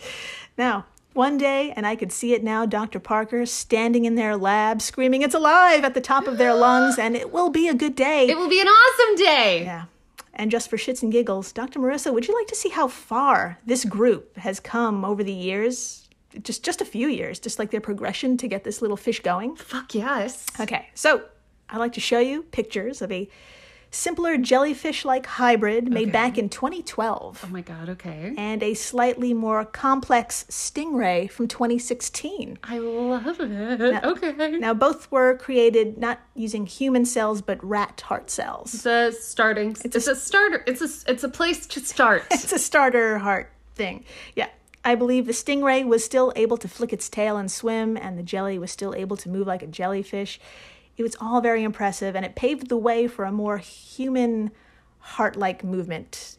Now, 0.58 0.86
one 1.14 1.38
day, 1.38 1.74
and 1.76 1.86
I 1.86 1.96
could 1.96 2.12
see 2.12 2.34
it 2.34 2.44
now, 2.44 2.66
Dr. 2.66 3.00
Parker 3.00 3.46
standing 3.46 4.06
in 4.06 4.16
their 4.16 4.36
lab 4.38 4.82
screaming, 4.82 5.22
It's 5.22 5.36
alive 5.36 5.84
at 5.84 5.94
the 5.94 6.02
top 6.02 6.28
of 6.28 6.38
their 6.38 6.54
lungs, 6.54 6.98
and 6.98 7.16
it 7.16 7.32
will 7.32 7.50
be 7.50 7.68
a 7.68 7.74
good 7.74 7.96
day. 7.96 8.28
It 8.28 8.38
will 8.38 8.50
be 8.50 8.62
an 8.62 8.68
awesome 8.68 9.16
day. 9.16 9.64
yeah. 9.66 9.86
And 10.40 10.50
just 10.50 10.70
for 10.70 10.78
shits 10.78 11.04
and 11.04 11.12
giggles, 11.12 11.52
Dr. 11.52 11.80
Marissa, 11.80 12.14
would 12.14 12.26
you 12.26 12.34
like 12.34 12.48
to 12.48 12.56
see 12.56 12.70
how 12.70 12.88
far 12.88 13.60
this 13.66 13.84
group 13.84 14.38
has 14.38 14.62
come 14.62 15.04
over 15.04 15.22
the 15.22 15.34
years? 15.34 16.08
Just 16.42 16.64
just 16.64 16.80
a 16.80 16.86
few 16.86 17.10
years, 17.10 17.42
just 17.42 17.60
like 17.60 17.72
their 17.72 17.82
progression 17.82 18.38
to 18.38 18.48
get 18.48 18.64
this 18.64 18.82
little 18.82 18.96
fish 18.96 19.20
going. 19.20 19.58
Fuck 19.58 19.94
yes. 19.94 20.46
Okay, 20.58 20.88
so 20.94 21.26
I'd 21.70 21.80
like 21.80 21.92
to 21.94 22.00
show 22.00 22.20
you 22.20 22.44
pictures 22.44 23.02
of 23.02 23.12
a 23.12 23.28
simpler 23.92 24.38
jellyfish-like 24.38 25.26
hybrid 25.26 25.92
made 25.92 26.04
Okay. 26.04 26.12
back 26.12 26.38
in 26.38 26.50
2012 26.50 27.42
Oh 27.44 27.48
my 27.50 27.62
god, 27.62 27.90
okay. 27.90 28.34
and 28.38 28.62
a 28.62 28.74
slightly 28.74 29.34
more 29.34 29.66
complex 29.66 30.46
stingray 30.50 31.30
from 31.30 31.48
2016. 31.48 32.60
I 32.64 32.78
love 32.78 33.40
it. 33.40 34.04
okay. 34.04 34.58
Now, 34.58 34.74
both 34.74 35.12
were 35.12 35.36
created 35.38 35.98
not 35.98 36.20
using 36.36 36.66
human 36.66 37.06
cells 37.06 37.42
but 37.42 37.64
rat 37.64 38.02
heart 38.02 38.30
cells. 38.30 38.74
It's 38.74 38.86
a 38.86 39.12
starting. 39.12 39.76
It's, 39.84 39.96
a, 40.08 40.16
starter. 40.16 40.64
It's 40.68 40.82
a 40.82 41.12
it's 41.12 41.24
a 41.24 41.30
place 41.30 41.66
to 41.68 41.80
start. 41.80 42.24
It's 42.32 42.52
a 42.54 42.60
starter 42.60 43.18
heart 43.20 43.52
thing. 43.76 44.06
Yeah. 44.36 44.50
I 44.86 44.96
believe 44.96 45.26
the 45.26 45.34
stingray 45.34 45.86
was 45.86 46.06
still 46.06 46.32
able 46.38 46.56
to 46.58 46.68
flick 46.70 46.94
its 46.94 47.10
tail 47.10 47.36
and 47.36 47.52
swim, 47.52 47.98
and 47.98 48.18
the 48.18 48.24
jelly 48.24 48.58
was 48.58 48.72
still 48.72 48.96
able 48.96 49.18
to 49.18 49.28
move 49.30 49.46
like 49.46 49.62
a 49.62 49.68
jellyfish. 49.68 50.40
It 51.00 51.04
was 51.04 51.16
all 51.22 51.40
very 51.40 51.64
impressive, 51.64 52.14
and 52.14 52.26
it 52.26 52.36
paved 52.36 52.68
the 52.68 52.76
way 52.76 53.08
for 53.08 53.24
a 53.24 53.32
more 53.32 53.58
human 53.58 54.52
heart 55.00 55.38
like 55.38 55.64
movement 55.64 56.38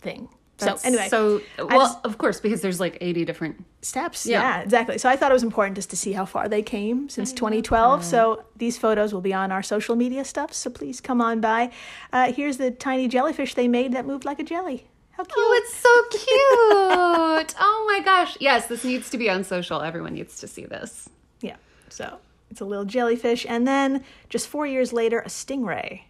thing. 0.00 0.28
That's 0.58 0.82
so, 0.82 0.88
anyway, 0.88 1.08
so 1.08 1.40
well, 1.58 1.68
just- 1.80 1.98
of 2.04 2.18
course, 2.18 2.38
because 2.38 2.60
there's 2.60 2.78
like 2.78 2.98
80 3.00 3.24
different. 3.24 3.64
steps. 3.80 4.26
Yeah. 4.26 4.40
Yeah. 4.40 4.60
exactly. 4.62 4.98
So 4.98 5.08
I 5.08 5.16
thought 5.16 5.30
it 5.30 5.34
was 5.34 5.42
important 5.42 5.76
just 5.76 5.88
to 5.90 5.96
see 5.96 6.12
how 6.12 6.26
far 6.26 6.46
they 6.48 6.62
came 6.62 7.08
since 7.08 7.32
2012. 7.32 8.04
So 8.04 8.44
these 8.56 8.76
photos 8.76 9.14
will 9.14 9.20
be 9.22 9.32
on 9.32 9.50
our 9.50 9.62
social 9.62 9.96
media 9.96 10.24
stuff. 10.24 10.52
So 10.52 10.68
please 10.70 11.00
come 11.00 11.20
on 11.22 11.40
by. 11.40 11.70
Uh, 12.12 12.32
here's 12.32 12.58
the 12.58 12.70
tiny 12.70 13.08
jellyfish 13.08 13.54
they 13.54 13.68
made 13.68 13.92
that 13.92 14.04
moved 14.06 14.24
like 14.26 14.38
a 14.38 14.44
jelly. 14.44 14.88
How 15.12 15.24
cute! 15.24 15.34
Oh, 15.38 15.60
it's 15.62 15.74
so 15.74 16.02
cute. 16.10 17.54
oh 17.60 17.84
my 17.88 18.00
gosh. 18.04 18.36
Yes, 18.40 18.66
this 18.66 18.84
needs 18.84 19.08
to 19.10 19.16
be 19.18 19.30
on 19.30 19.42
social. 19.44 19.80
Everyone 19.80 20.12
needs 20.14 20.38
to 20.40 20.46
see 20.48 20.66
this. 20.66 21.08
yeah. 21.40 21.56
So 21.88 22.18
it's 22.50 22.60
a 22.60 22.64
little 22.64 22.84
jellyfish, 22.84 23.46
and 23.48 23.66
then 23.66 24.04
just 24.28 24.48
four 24.48 24.66
years 24.66 24.92
later, 24.92 25.20
a 25.20 25.28
stingray. 25.28 26.02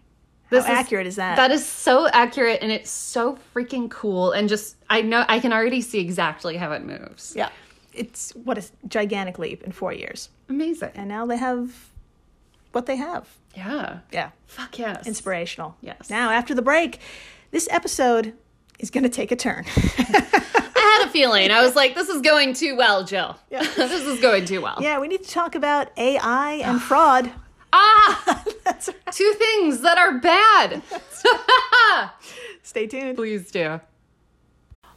This 0.51 0.65
How 0.65 0.75
accurate 0.75 1.07
is 1.07 1.17
that? 1.17 1.37
That 1.37 1.51
is 1.51 1.67
so 1.67 2.07
accurate 2.09 2.61
and 2.63 2.71
it's 2.71 2.89
so 2.91 3.37
freaking 3.53 3.91
cool. 3.91 4.31
And 4.31 4.49
just, 4.49 4.77
I 4.89 5.03
know, 5.03 5.25
I 5.29 5.41
can 5.41 5.53
already 5.53 5.81
see 5.81 5.99
exactly 5.99 6.57
how 6.57 6.71
it 6.71 6.85
moves. 6.85 7.35
Yeah. 7.37 7.49
It's 7.93 8.31
what 8.45 8.57
a 8.57 8.65
gigantic 8.87 9.39
leap 9.41 9.65
in 9.65 9.73
four 9.73 9.93
years, 9.93 10.29
Amazing. 10.49 10.93
and 10.95 11.09
now 11.09 11.27
they 11.27 11.37
have 11.39 11.73
what 12.73 12.87
they 12.87 12.97
have. 12.97 13.27
Yeah. 13.57 14.01
Yeah. 14.13 14.31
Fuck 14.47 14.79
yes. 14.79 15.07
Inspirational. 15.07 15.77
Yes. 15.81 16.11
Now 16.11 16.31
after 16.31 16.55
the 16.55 16.63
break, 16.63 17.01
this 17.51 17.67
episode 17.71 18.35
is 18.79 18.91
going 18.91 19.05
to 19.05 19.09
take 19.09 19.33
a 19.33 19.37
turn. 19.37 19.65
I 20.97 21.01
had 21.01 21.09
a 21.09 21.11
feeling. 21.11 21.51
I 21.51 21.63
was 21.63 21.77
like, 21.77 21.95
this 21.95 22.09
is 22.09 22.23
going 22.23 22.55
too 22.55 22.77
well, 22.77 23.05
Jill. 23.05 23.37
Yeah. 23.51 23.63
this 23.77 24.05
is 24.05 24.21
going 24.21 24.45
too 24.45 24.61
well. 24.61 24.79
Yeah, 24.81 24.99
we 24.99 25.09
need 25.09 25.23
to 25.23 25.31
talk 25.31 25.55
about 25.55 25.97
AI 25.97 26.55
and 26.65 26.81
fraud. 26.81 27.31
Ah! 27.73 28.45
That's 28.65 28.89
right. 28.89 29.13
Two 29.13 29.33
things 29.35 29.81
that 29.83 29.99
are 29.99 30.19
bad. 30.19 30.83
Stay 32.63 32.87
tuned. 32.87 33.17
Please 33.17 33.51
do. 33.51 33.81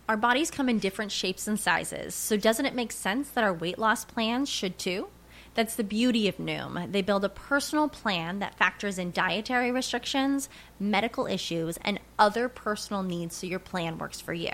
Our 0.07 0.17
bodies 0.17 0.49
come 0.49 0.69
in 0.69 0.79
different 0.79 1.11
shapes 1.11 1.47
and 1.47 1.59
sizes, 1.59 2.15
so 2.15 2.35
doesn't 2.35 2.65
it 2.65 2.73
make 2.73 2.91
sense 2.91 3.29
that 3.29 3.43
our 3.43 3.53
weight 3.53 3.77
loss 3.77 4.03
plans 4.05 4.49
should 4.49 4.79
too? 4.79 5.07
That's 5.53 5.75
the 5.75 5.83
beauty 5.83 6.27
of 6.27 6.37
Noom. 6.37 6.91
They 6.91 7.01
build 7.01 7.23
a 7.23 7.29
personal 7.29 7.89
plan 7.89 8.39
that 8.39 8.57
factors 8.57 8.97
in 8.97 9.11
dietary 9.11 9.71
restrictions, 9.71 10.49
medical 10.79 11.27
issues, 11.27 11.77
and 11.81 11.99
other 12.17 12.49
personal 12.49 13.03
needs 13.03 13.35
so 13.35 13.47
your 13.47 13.59
plan 13.59 13.97
works 13.97 14.19
for 14.19 14.33
you. 14.33 14.53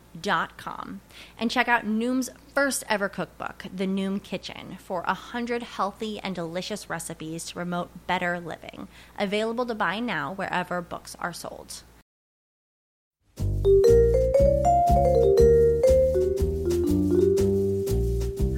dot 0.19 0.57
com 0.57 1.01
and 1.37 1.51
check 1.51 1.67
out 1.67 1.85
Noom's 1.85 2.29
first 2.53 2.83
ever 2.89 3.07
cookbook, 3.07 3.65
The 3.73 3.87
Noom 3.87 4.21
Kitchen, 4.21 4.77
for 4.79 5.03
a 5.07 5.13
hundred 5.13 5.63
healthy 5.63 6.19
and 6.19 6.35
delicious 6.35 6.89
recipes 6.89 7.45
to 7.45 7.53
promote 7.53 8.07
better 8.07 8.39
living. 8.39 8.87
Available 9.17 9.65
to 9.65 9.75
buy 9.75 9.99
now 9.99 10.33
wherever 10.33 10.81
books 10.81 11.15
are 11.19 11.33
sold. 11.33 11.83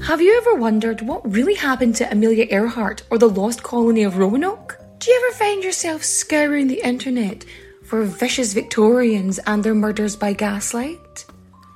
Have 0.08 0.22
you 0.22 0.38
ever 0.38 0.56
wondered 0.56 1.02
what 1.02 1.32
really 1.32 1.56
happened 1.56 1.96
to 1.96 2.12
Amelia 2.12 2.46
Earhart 2.50 3.04
or 3.10 3.18
the 3.18 3.30
lost 3.30 3.64
colony 3.64 4.04
of 4.04 4.18
Roanoke? 4.18 4.78
Do 5.00 5.10
you 5.10 5.24
ever 5.26 5.38
find 5.38 5.64
yourself 5.64 6.04
scouring 6.04 6.68
the 6.68 6.86
internet 6.86 7.46
for 7.84 8.04
vicious 8.04 8.54
Victorians 8.54 9.40
and 9.40 9.64
their 9.64 9.74
murders 9.74 10.16
by 10.16 10.34
gaslight? 10.34 11.00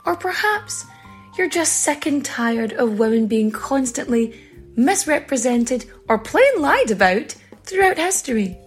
Or 0.08 0.16
perhaps 0.16 0.86
you're 1.38 1.50
just 1.50 1.82
sick 1.82 2.06
and 2.06 2.24
tired 2.24 2.72
of 2.74 2.98
women 2.98 3.28
being 3.28 3.52
constantly 3.52 4.40
misrepresented 4.78 5.86
or 6.08 6.18
plain 6.18 6.62
lied 6.62 6.92
about 6.92 7.36
throughout 7.64 7.98
history? 7.98 8.58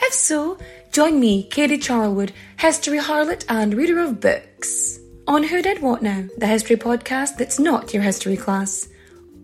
If 0.00 0.14
so, 0.14 0.58
join 0.92 1.18
me, 1.18 1.42
Katie 1.50 1.78
Charlwood, 1.78 2.30
history 2.58 2.98
harlot 2.98 3.44
and 3.48 3.74
reader 3.74 3.98
of 3.98 4.20
books, 4.20 5.00
on 5.26 5.42
Who 5.42 5.60
Did 5.60 5.82
What 5.82 6.02
Now, 6.02 6.24
the 6.38 6.46
history 6.46 6.76
podcast 6.76 7.36
that's 7.36 7.58
not 7.58 7.92
your 7.92 8.04
history 8.04 8.36
class. 8.36 8.86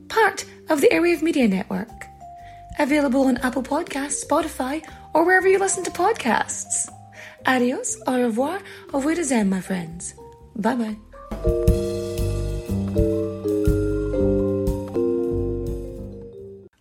Part 0.09 0.45
of 0.69 0.81
the 0.81 0.91
Airwave 0.91 1.23
Media 1.23 1.49
Network. 1.49 1.91
Available 2.79 3.27
on 3.27 3.39
Apple 3.39 3.65
Podcasts, 3.65 4.25
Spotify, 4.25 4.81
or 5.13 5.25
wherever 5.25 5.49
you 5.49 5.59
listen 5.59 5.83
to 5.85 5.91
podcasts. 5.91 6.89
Adios, 7.47 8.01
au 8.07 8.23
revoir, 8.23 8.61
au 8.95 9.01
revoir, 9.01 9.45
my 9.45 9.61
friends. 9.61 10.15
Bye 10.55 10.77
bye. 10.77 11.12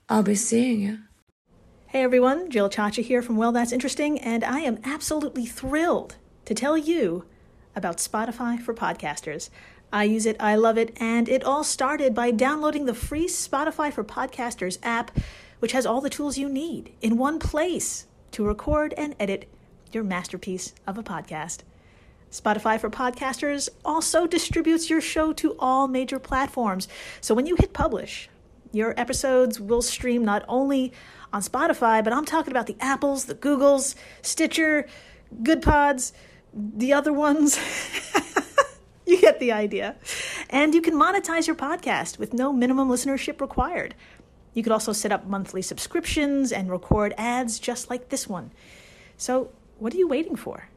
I'll 0.10 0.24
be 0.24 0.36
seeing 0.36 0.82
you. 0.82 1.00
Hey 1.88 2.04
everyone, 2.04 2.50
Jill 2.50 2.70
Chacha 2.70 3.02
here 3.02 3.22
from 3.22 3.38
Well 3.38 3.52
That's 3.52 3.72
Interesting, 3.72 4.20
and 4.20 4.44
I 4.44 4.60
am 4.60 4.80
absolutely 4.84 5.46
thrilled 5.46 6.16
to 6.46 6.54
tell 6.54 6.78
you 6.78 7.26
about 7.76 7.98
Spotify 7.98 8.62
for 8.62 8.74
podcasters. 8.74 9.50
I 9.92 10.04
use 10.04 10.26
it, 10.26 10.38
I 10.40 10.56
love 10.56 10.78
it, 10.78 10.96
and 11.00 11.28
it 11.28 11.44
all 11.44 11.64
started 11.64 12.14
by 12.14 12.32
downloading 12.32 12.86
the 12.86 12.94
free 12.94 13.28
Spotify 13.28 13.92
for 13.92 14.04
Podcasters 14.04 14.78
app, 14.84 15.12
which 15.60 15.72
has 15.72 15.86
all 15.86 16.02
the 16.02 16.10
tools 16.10 16.38
you 16.38 16.48
need 16.48 16.94
in 17.02 17.18
one 17.18 17.40
place 17.40 18.06
to 18.32 18.46
record 18.46 18.94
and 18.98 19.16
edit 19.20 19.50
your 19.92 20.04
masterpiece 20.04 20.74
of 20.88 20.98
a 20.98 21.04
podcast. 21.04 21.60
Spotify 22.32 22.80
for 22.80 22.89
Podcasters 22.89 23.67
also 23.84 24.26
distributes 24.26 24.89
your 24.89 25.02
show 25.02 25.34
to 25.34 25.56
all 25.60 25.88
major 25.88 26.17
platforms. 26.17 26.88
So 27.20 27.36
when 27.36 27.46
you 27.46 27.58
hit 27.58 27.74
publish, 27.74 28.30
your 28.72 28.98
episodes 28.98 29.60
will 29.60 29.82
stream 29.82 30.24
not 30.24 30.46
only 30.48 30.94
on 31.34 31.41
Spotify, 31.41 32.02
but 32.02 32.13
I'm 32.13 32.26
talking 32.26 32.52
about 32.52 32.67
the 32.67 32.78
Apples, 32.80 33.26
the 33.26 33.36
Googles, 33.36 33.96
Stitcher, 34.22 34.88
Goodpods, 35.44 36.13
the 36.54 36.94
other 36.94 37.12
ones. 37.12 37.60
you 39.06 39.20
get 39.20 39.41
the 39.41 39.52
idea. 39.52 39.98
And 40.50 40.74
you 40.74 40.82
can 40.82 40.94
monetize 40.94 41.48
your 41.48 41.56
podcast 41.58 42.17
with 42.17 42.34
no 42.34 42.54
minimum 42.54 42.88
listenership 42.88 43.41
required. 43.41 43.94
You 44.54 44.63
could 44.63 44.72
also 44.72 44.94
set 44.94 45.12
up 45.12 45.26
monthly 45.28 45.62
subscriptions 45.62 46.54
and 46.54 46.70
record 46.70 47.13
ads 47.17 47.60
just 47.60 47.89
like 47.89 48.08
this 48.08 48.28
one. 48.28 48.52
So, 49.17 49.52
what 49.80 49.94
are 49.94 49.98
you 49.98 50.08
waiting 50.08 50.36
for? 50.36 50.71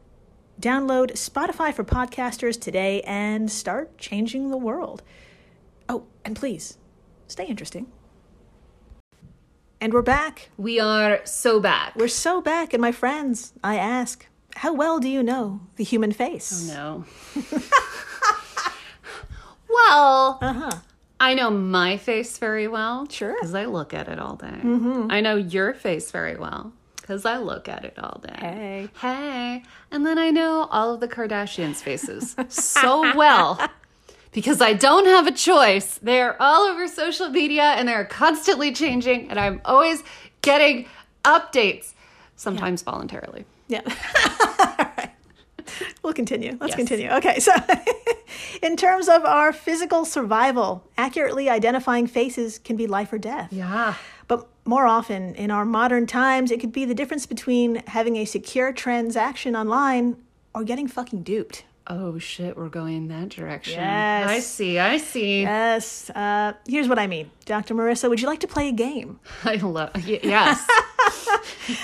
Download 0.59 1.11
Spotify 1.13 1.73
for 1.73 1.83
podcasters 1.83 2.59
today 2.59 3.01
and 3.01 3.51
start 3.51 3.97
changing 3.97 4.49
the 4.51 4.57
world. 4.57 5.03
Oh, 5.89 6.05
and 6.23 6.35
please, 6.35 6.77
stay 7.27 7.45
interesting. 7.45 7.87
And 9.81 9.93
we're 9.93 10.01
back. 10.01 10.49
We 10.57 10.79
are 10.79 11.19
so 11.25 11.59
back. 11.59 11.95
We're 11.95 12.07
so 12.07 12.41
back, 12.41 12.73
and 12.73 12.81
my 12.81 12.91
friends, 12.93 13.53
I 13.63 13.75
ask, 13.75 14.25
how 14.55 14.73
well 14.73 14.99
do 14.99 15.09
you 15.09 15.21
know 15.21 15.59
the 15.75 15.83
human 15.83 16.11
face? 16.13 16.71
Oh, 16.73 17.05
no. 17.35 17.51
well, 19.69 20.39
Uh-huh. 20.41 20.71
I 21.19 21.33
know 21.33 21.49
my 21.49 21.97
face 21.97 22.37
very 22.37 22.67
well. 22.67 23.07
Sure. 23.09 23.33
Because 23.35 23.53
I 23.55 23.65
look 23.65 23.93
at 23.93 24.07
it 24.09 24.19
all 24.19 24.35
day. 24.35 24.59
I 25.09 25.21
know 25.21 25.35
your 25.35 25.73
face 25.73 26.11
very 26.11 26.35
well. 26.37 26.73
Because 27.05 27.23
I 27.23 27.37
look 27.37 27.69
at 27.69 27.85
it 27.85 27.99
all 27.99 28.19
day. 28.23 28.35
Hey. 28.39 28.89
Hey. 28.99 29.63
And 29.91 30.03
then 30.03 30.17
I 30.17 30.31
know 30.31 30.67
all 30.71 30.91
of 30.95 31.01
the 31.01 31.07
Kardashians' 31.07 31.75
faces 31.75 32.35
so 32.49 33.15
well. 33.15 33.59
Because 34.31 34.59
I 34.59 34.73
don't 34.73 35.05
have 35.05 35.27
a 35.27 35.31
choice. 35.31 35.99
They're 36.01 36.35
all 36.41 36.63
over 36.63 36.87
social 36.87 37.29
media 37.29 37.61
and 37.61 37.87
they're 37.87 38.05
constantly 38.05 38.73
changing, 38.73 39.29
and 39.29 39.39
I'm 39.39 39.61
always 39.65 40.01
getting 40.41 40.87
updates, 41.23 41.93
sometimes 42.37 42.81
voluntarily. 42.81 43.45
Yeah. 43.67 43.81
All 43.85 44.75
right. 44.77 45.11
We'll 46.03 46.13
continue. 46.13 46.51
Let's 46.61 46.71
Yes. 46.71 46.75
continue. 46.77 47.09
Okay, 47.09 47.39
so 47.39 47.51
in 48.61 48.77
terms 48.77 49.09
of 49.09 49.25
our 49.25 49.51
physical 49.51 50.05
survival, 50.05 50.87
accurately 50.97 51.49
identifying 51.49 52.05
faces 52.05 52.59
can 52.59 52.75
be 52.77 52.85
life 52.85 53.11
or 53.11 53.17
death. 53.17 53.51
Yeah. 53.51 53.95
More 54.65 54.87
often 54.87 55.35
in 55.35 55.51
our 55.51 55.63
modern 55.65 56.07
times, 56.07 56.49
it 56.51 56.59
could 56.59 56.71
be 56.71 56.85
the 56.85 56.95
difference 56.95 57.25
between 57.25 57.83
having 57.87 58.15
a 58.17 58.25
secure 58.25 58.73
transaction 58.73 59.55
online 59.55 60.17
or 60.55 60.63
getting 60.63 60.87
fucking 60.87 61.21
duped. 61.23 61.63
Oh 61.87 62.17
shit, 62.17 62.57
we're 62.57 62.69
going 62.69 63.09
that 63.09 63.29
direction. 63.29 63.75
Yes. 63.75 64.27
I 64.27 64.39
see, 64.39 64.79
I 64.79 64.97
see. 64.97 65.41
Yes. 65.43 66.09
Uh, 66.09 66.53
here's 66.67 66.87
what 66.87 66.97
I 66.97 67.05
mean. 67.05 67.29
Dr. 67.45 67.75
Marissa, 67.75 68.09
would 68.09 68.19
you 68.19 68.25
like 68.25 68.39
to 68.39 68.47
play 68.47 68.69
a 68.69 68.71
game? 68.71 69.19
I 69.43 69.57
love 69.57 69.91
y- 69.93 70.19
yes. 70.23 70.65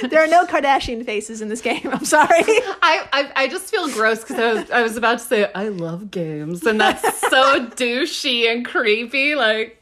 There 0.02 0.24
are 0.24 0.28
no 0.28 0.46
Kardashian 0.46 1.06
faces 1.06 1.42
in 1.42 1.50
this 1.50 1.62
game. 1.62 1.88
I'm 1.92 2.06
sorry. 2.06 2.30
I, 2.40 3.08
I 3.14 3.32
I 3.36 3.48
just 3.48 3.70
feel 3.70 3.88
gross 3.90 4.20
because 4.24 4.40
I 4.40 4.54
was 4.54 4.72
I 4.72 4.82
was 4.82 4.98
about 4.98 5.20
to 5.20 5.24
say 5.24 5.52
I 5.54 5.68
love 5.70 6.10
games 6.12 6.66
and 6.66 6.80
that's 6.82 7.02
so 7.30 7.68
douchey 7.68 8.52
and 8.52 8.66
creepy. 8.66 9.36
Like 9.36 9.81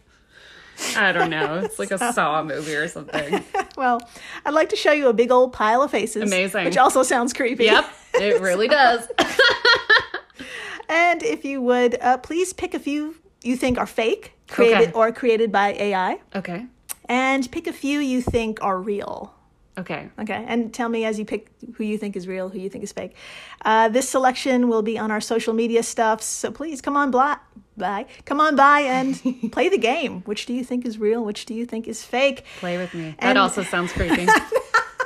I 0.96 1.12
don't 1.12 1.30
know. 1.30 1.60
It's 1.60 1.78
like 1.80 1.92
a 1.92 1.98
Saw 2.14 2.44
movie 2.44 2.76
or 2.76 2.88
something. 2.88 3.44
well, 3.78 4.00
I'd 4.46 4.54
like 4.54 4.70
to 4.70 4.76
show 4.76 4.92
you 4.92 5.08
a 5.08 5.14
big 5.14 5.32
old 5.32 5.54
pile 5.54 5.82
of 5.84 5.92
faces. 5.92 6.24
Amazing. 6.24 6.66
Which 6.66 6.78
also 6.78 7.04
sounds 7.04 7.34
creepy. 7.34 7.66
Yep, 7.66 7.86
it 8.16 8.42
really 8.50 8.68
does. 8.68 9.08
And 10.92 11.22
if 11.22 11.46
you 11.46 11.62
would, 11.62 12.00
uh, 12.02 12.18
please 12.18 12.52
pick 12.52 12.74
a 12.74 12.80
few 12.80 13.16
you 13.44 13.56
think 13.56 13.78
are 13.78 13.86
fake, 13.86 14.34
created 14.48 14.90
Okay. 14.90 14.92
or 14.94 15.12
created 15.12 15.52
by 15.52 15.74
AI, 15.74 16.20
Okay. 16.36 16.66
and 17.08 17.50
pick 17.52 17.68
a 17.68 17.74
few 17.74 18.00
you 18.00 18.22
think 18.24 18.58
are 18.64 18.80
real. 18.82 19.34
Okay. 19.80 20.10
Okay, 20.20 20.44
and 20.48 20.74
tell 20.74 20.90
me 20.90 21.06
as 21.06 21.18
you 21.18 21.26
pick 21.26 21.50
who 21.76 21.84
you 21.84 21.98
think 21.98 22.16
is 22.16 22.28
real, 22.28 22.50
who 22.50 22.60
you 22.60 22.70
think 22.70 22.84
is 22.84 22.92
fake. 22.92 23.16
Uh, 23.64 23.88
this 23.90 24.10
selection 24.10 24.68
will 24.68 24.82
be 24.82 24.98
on 24.98 25.10
our 25.12 25.22
social 25.22 25.54
media 25.54 25.84
stuff, 25.84 26.22
so 26.22 26.52
please 26.52 26.82
come 26.82 26.98
on 26.98 27.12
by, 27.12 27.38
by 27.78 28.06
come 28.26 28.42
on 28.42 28.56
by 28.56 28.82
and 28.82 29.22
play 29.52 29.70
the 29.70 29.78
game. 29.78 30.22
Which 30.22 30.46
do 30.46 30.54
you 30.54 30.64
think 30.64 30.86
is 30.86 30.98
real? 30.98 31.24
Which 31.24 31.46
do 31.46 31.54
you 31.54 31.66
think 31.66 31.88
is 31.88 32.04
fake? 32.04 32.44
Play 32.60 32.78
with 32.78 32.94
me. 32.94 33.16
That 33.22 33.38
also 33.38 33.64
sounds 33.64 33.94
creepy. 33.94 34.28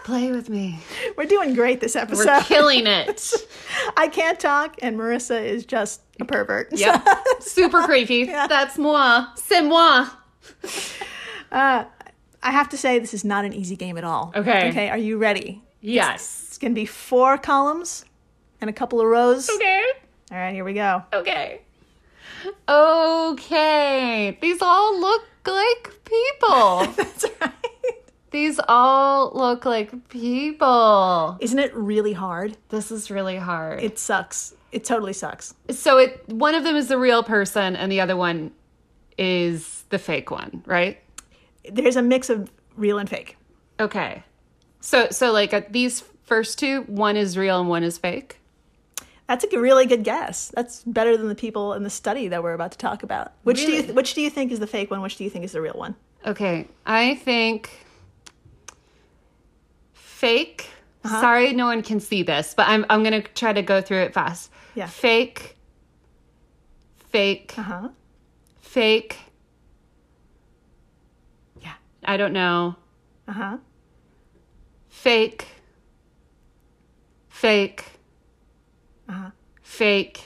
Play 0.04 0.34
with 0.34 0.50
me. 0.50 0.80
We're 1.16 1.24
doing 1.28 1.54
great 1.54 1.80
this 1.80 1.96
episode. 1.96 2.26
We're 2.28 2.42
killing 2.42 2.88
it. 2.88 3.32
I 3.98 4.10
can't 4.10 4.38
talk, 4.38 4.76
and 4.82 5.00
Marissa 5.00 5.42
is 5.42 5.66
just 5.66 6.02
a 6.20 6.26
pervert. 6.26 6.74
Yep. 6.74 7.08
Super 7.40 7.84
creepy. 7.84 8.26
That's 8.26 8.78
moi. 8.78 9.28
C'est 9.38 9.62
moi. 9.62 10.10
I 12.44 12.52
have 12.52 12.70
to 12.70 12.78
say, 12.78 13.00
this 13.00 13.14
is 13.14 13.24
not 13.24 13.46
an 13.46 13.54
easy 13.54 13.76
game 13.76 13.98
at 13.98 14.04
all. 14.04 14.32
Okay. 14.36 14.70
Okay, 14.70 14.90
are 14.90 14.98
you 14.98 15.18
ready? 15.18 15.64
Yes. 15.82 16.46
It's 16.50 16.58
going 16.58 16.74
to 16.74 16.76
be 16.76 16.86
four 16.86 17.38
columns 17.38 18.06
and 18.62 18.70
a 18.70 18.74
couple 18.74 19.00
of 19.02 19.08
rows. 19.08 19.50
Okay. 19.50 19.84
All 20.32 20.38
right, 20.38 20.54
here 20.54 20.64
we 20.66 20.74
go. 20.74 21.04
Okay. 21.14 21.62
Okay. 22.68 24.38
These 24.42 24.62
all 24.62 25.00
look 25.00 25.24
like 25.46 25.92
people. 26.06 26.86
That's 26.96 27.26
right. 27.42 27.54
These 28.32 28.60
all 28.68 29.32
look 29.34 29.64
like 29.64 30.10
people. 30.10 31.38
Isn't 31.40 31.60
it 31.60 31.74
really 31.76 32.14
hard? 32.14 32.58
This 32.70 32.92
is 32.92 33.12
really 33.12 33.38
hard. 33.38 33.82
It 33.82 34.00
sucks. 34.00 34.56
It 34.72 34.84
totally 34.84 35.14
sucks. 35.14 35.54
so 35.70 36.00
it 36.00 36.28
one 36.28 36.56
of 36.56 36.64
them 36.64 36.76
is 36.76 36.88
the 36.88 36.98
real 36.98 37.22
person 37.22 37.76
and 37.76 37.92
the 37.92 38.02
other 38.02 38.18
one 38.18 38.52
is 39.20 39.84
the 39.90 40.00
fake 40.00 40.32
one, 40.32 40.64
right? 40.66 40.98
There's 41.72 41.96
a 41.96 42.02
mix 42.02 42.30
of 42.30 42.52
real 42.76 42.98
and 42.98 43.10
fake. 43.10 43.38
Okay. 43.80 44.24
So 44.82 45.08
so 45.12 45.32
like 45.32 45.54
uh, 45.54 45.62
these 45.70 46.02
first 46.24 46.60
two, 46.60 46.82
one 46.84 47.16
is 47.18 47.38
real 47.38 47.60
and 47.60 47.70
one 47.70 47.84
is 47.84 47.98
fake. 47.98 48.40
That's 49.28 49.46
a 49.46 49.60
really 49.60 49.86
good 49.86 50.04
guess. 50.04 50.52
That's 50.54 50.84
better 50.84 51.16
than 51.16 51.30
the 51.30 51.36
people 51.36 51.74
in 51.74 51.84
the 51.84 51.90
study 51.90 52.28
that 52.28 52.44
we're 52.44 52.54
about 52.54 52.74
to 52.74 52.78
talk 52.78 53.04
about. 53.04 53.32
Which 53.44 53.62
do 53.62 53.68
Really? 53.68 53.88
you 53.88 53.94
which 53.94 54.14
do 54.14 54.22
you 54.22 54.30
think 54.30 54.52
is 54.52 54.60
the 54.60 54.68
fake 54.68 54.92
one? 54.92 55.02
Which 55.02 55.16
do 55.16 55.24
you 55.24 55.30
think 55.30 55.46
is 55.46 55.54
the 55.54 55.62
real 55.62 55.74
one? 55.76 55.96
Okay, 56.26 56.68
I 56.86 57.16
think 57.16 57.70
fake. 59.94 60.68
Sorry, 61.06 61.52
no 61.54 61.66
one 61.66 61.84
can 61.84 62.00
see 62.00 62.24
this, 62.24 62.54
but 62.54 62.68
I'm 62.68 62.86
I'm 62.90 63.04
gonna 63.04 63.22
try 63.22 63.52
to 63.52 63.62
go 63.62 63.82
through 63.82 64.04
it 64.04 64.14
fast. 64.14 64.50
Yeah. 64.76 64.88
Fake. 64.88 65.58
Fake. 67.10 67.54
Uh 67.58 67.62
huh. 67.62 67.90
Fake. 68.62 69.18
I 72.06 72.18
don't 72.18 72.34
know. 72.34 72.76
Uh 73.28 73.32
huh. 73.32 73.58
Fake. 74.90 75.48
Fake. 77.30 77.86
Uh-huh. 79.10 79.32
Fake. 79.62 80.22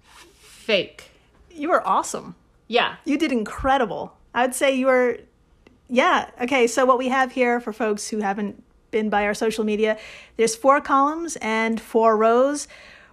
Fake. 0.00 1.10
You 1.50 1.68
were 1.68 1.86
awesome. 1.86 2.34
Yeah. 2.66 2.96
You 3.04 3.18
did 3.18 3.30
incredible. 3.30 4.16
I 4.32 4.46
would 4.46 4.54
say 4.54 4.74
you 4.74 4.86
were, 4.86 5.18
yeah. 5.88 6.30
Okay, 6.40 6.66
so 6.66 6.84
what 6.84 6.98
we 6.98 7.08
have 7.08 7.32
here 7.32 7.60
for 7.60 7.72
folks 7.72 8.08
who 8.08 8.18
haven't 8.18 8.64
been 8.90 9.10
by 9.10 9.24
our 9.24 9.34
social 9.34 9.62
media, 9.62 9.98
there's 10.36 10.56
four 10.56 10.80
columns 10.80 11.36
and 11.36 11.80
four 11.80 12.16
rows. 12.16 12.66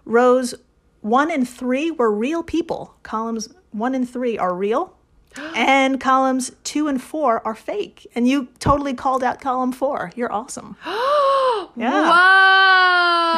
Rows 0.06 0.56
one 1.02 1.30
and 1.30 1.48
three 1.48 1.92
were 1.92 2.12
real 2.12 2.42
people. 2.42 2.96
Columns 3.04 3.50
one 3.72 3.94
and 3.94 4.10
three 4.10 4.38
are 4.38 4.56
real. 4.56 4.96
And 5.56 6.00
columns 6.02 6.52
two 6.64 6.88
and 6.88 7.02
four 7.02 7.46
are 7.48 7.56
fake. 7.56 8.06
And 8.16 8.28
you 8.28 8.48
totally 8.60 8.94
called 8.94 9.24
out 9.24 9.40
column 9.42 9.72
four. 9.72 10.12
You're 10.16 10.32
awesome. 10.32 10.76
Yeah. 11.76 12.10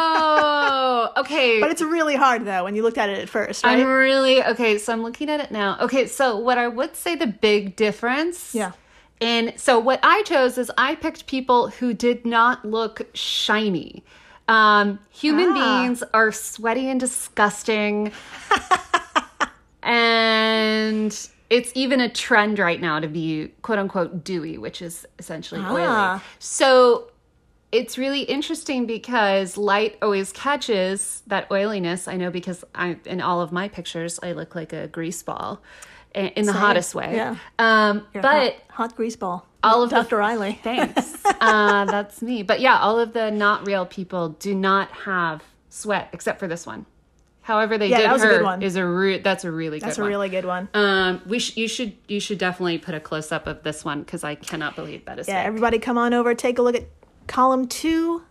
Whoa. 0.03 1.09
Okay. 1.17 1.59
But 1.61 1.71
it's 1.71 1.81
really 1.81 2.15
hard 2.15 2.45
though 2.45 2.63
when 2.63 2.75
you 2.75 2.83
looked 2.83 2.97
at 2.97 3.09
it 3.09 3.19
at 3.19 3.29
first, 3.29 3.63
right? 3.63 3.77
I'm 3.79 3.87
really 3.87 4.43
okay. 4.43 4.77
So 4.77 4.91
I'm 4.93 5.03
looking 5.03 5.29
at 5.29 5.39
it 5.39 5.51
now. 5.51 5.77
Okay, 5.81 6.07
so 6.07 6.37
what 6.37 6.57
I 6.57 6.67
would 6.67 6.95
say 6.95 7.15
the 7.15 7.27
big 7.27 7.75
difference. 7.75 8.53
Yeah. 8.55 8.71
And 9.21 9.53
so 9.57 9.79
what 9.79 9.99
I 10.03 10.23
chose 10.23 10.57
is 10.57 10.71
I 10.77 10.95
picked 10.95 11.27
people 11.27 11.69
who 11.69 11.93
did 11.93 12.25
not 12.25 12.65
look 12.65 13.07
shiny. 13.13 14.03
Um, 14.47 14.99
human 15.11 15.49
Ah. 15.51 15.81
beings 15.83 16.03
are 16.13 16.31
sweaty 16.31 16.89
and 16.89 16.99
disgusting. 16.99 18.11
and 19.83 21.29
it's 21.57 21.71
even 21.75 21.99
a 22.01 22.09
trend 22.09 22.57
right 22.67 22.81
now 22.81 22.99
to 22.99 23.07
be 23.07 23.49
quote 23.61 23.79
unquote 23.79 24.23
dewy, 24.23 24.57
which 24.57 24.81
is 24.81 25.05
essentially 25.19 25.61
Ah. 25.63 25.73
oily. 26.15 26.21
So 26.39 27.11
it's 27.71 27.97
really 27.97 28.21
interesting 28.21 28.85
because 28.85 29.57
light 29.57 29.97
always 30.01 30.31
catches 30.31 31.21
that 31.27 31.43
oiliness. 31.51 32.07
I 32.07 32.15
know 32.17 32.31
because 32.31 32.63
I 32.75 32.97
in 33.05 33.19
all 33.21 33.39
of 33.41 33.51
my 33.51 33.67
pictures 33.67 34.19
I 34.23 34.31
look 34.33 34.55
like 34.55 34.73
a 34.73 34.87
grease 34.87 35.21
ball 35.23 35.61
in 36.15 36.45
the 36.45 36.53
hottest 36.53 36.93
way. 36.93 37.09
Yeah. 37.15 37.35
Um, 37.57 38.05
but 38.13 38.23
hot, 38.23 38.53
hot 38.69 38.95
grease 38.95 39.15
ball. 39.15 39.47
all 39.63 39.81
of 39.83 39.89
the- 39.89 39.95
Dr. 39.95 40.17
Riley. 40.17 40.59
Thanks. 40.63 41.17
uh, 41.41 41.85
that's 41.85 42.21
me. 42.21 42.43
But 42.43 42.59
yeah, 42.61 42.77
all 42.79 42.99
of 42.99 43.13
the 43.13 43.31
not 43.31 43.65
real 43.65 43.85
people 43.87 44.29
do 44.29 44.53
not 44.53 44.89
have 44.91 45.43
sweat 45.69 46.09
except 46.13 46.37
for 46.39 46.47
this 46.47 46.67
one. 46.67 46.85
However, 47.43 47.77
they 47.77 47.87
Yeah, 47.89 47.97
did 47.97 48.05
that 48.07 48.13
was 48.13 48.23
a 48.23 48.25
her 48.27 48.33
good 48.37 48.43
one. 48.43 48.61
is 48.63 48.75
a 48.77 48.85
re- 48.85 49.19
that's 49.19 49.43
a 49.43 49.51
really 49.51 49.79
good 49.79 49.83
one. 49.83 49.89
That's 49.89 49.97
a 49.97 50.01
one. 50.01 50.09
really 50.09 50.29
good 50.29 50.45
one. 50.45 50.69
Um, 50.73 51.21
we 51.25 51.39
sh- 51.39 51.55
you 51.57 51.67
should 51.67 51.93
you 52.07 52.19
should 52.19 52.37
definitely 52.37 52.77
put 52.79 52.95
a 52.95 52.99
close 52.99 53.31
up 53.31 53.47
of 53.47 53.63
this 53.63 53.83
one 53.85 53.99
because 54.01 54.23
I 54.23 54.35
cannot 54.35 54.75
believe 54.75 55.05
that 55.05 55.19
is 55.19 55.27
Yeah, 55.27 55.41
fake. 55.41 55.47
everybody 55.47 55.77
come 55.79 55.97
on 55.97 56.13
over, 56.13 56.33
take 56.33 56.57
a 56.57 56.61
look 56.61 56.75
at 56.75 56.85
column 57.27 57.67
two, 57.67 58.23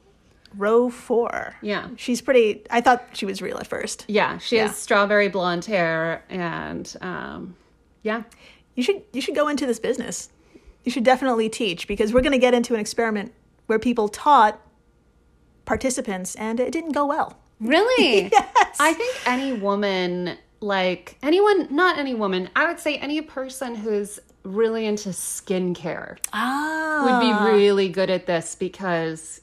row 0.57 0.89
four. 0.91 1.57
Yeah. 1.63 1.89
She's 1.97 2.21
pretty, 2.23 2.63
I 2.71 2.81
thought 2.81 3.07
she 3.13 3.27
was 3.27 3.41
real 3.43 3.59
at 3.59 3.67
first. 3.67 4.05
Yeah, 4.09 4.39
she 4.39 4.57
Yeah. 4.57 4.69
has 4.69 4.77
strawberry 4.77 5.29
blonde 5.29 5.67
hair 5.67 6.25
and 6.31 6.95
um, 7.03 7.55
yeah, 8.03 8.23
You 8.75 8.83
should, 8.83 9.03
you 9.13 9.21
should 9.21 9.35
go 9.35 9.49
into 9.49 9.67
this 9.67 9.79
business. 9.79 10.31
You 10.85 10.91
should 10.91 11.05
definitely 11.05 11.49
teach 11.51 11.87
because 11.87 12.13
we're 12.15 12.23
going 12.23 12.33
to 12.33 12.39
get 12.39 12.55
into 12.55 12.73
an 12.75 12.81
experiment 12.81 13.33
where 13.67 13.79
people 13.79 14.09
taught 14.09 14.59
participants 15.65 16.35
and 16.35 16.59
it 16.59 16.73
didn't 16.73 16.93
go 16.93 17.07
well. 17.07 17.39
Really? 17.63 18.31
Yes. 18.73 18.77
I 18.81 18.93
think 18.95 19.15
any 19.27 19.53
woman, 19.53 20.37
like 20.61 21.17
anyone, 21.23 21.69
not 21.75 21.99
any 21.99 22.15
woman, 22.15 22.49
I 22.57 22.67
would 22.67 22.81
say 22.81 22.97
any 22.97 23.21
person 23.21 23.75
who's 23.75 24.19
really 24.45 24.87
into 24.87 25.11
skincare 25.11 26.19
Ah. 26.33 27.03
would 27.05 27.21
be 27.21 27.53
really 27.55 27.89
good 27.89 28.11
at 28.11 28.27
this 28.27 28.55
because 28.57 29.41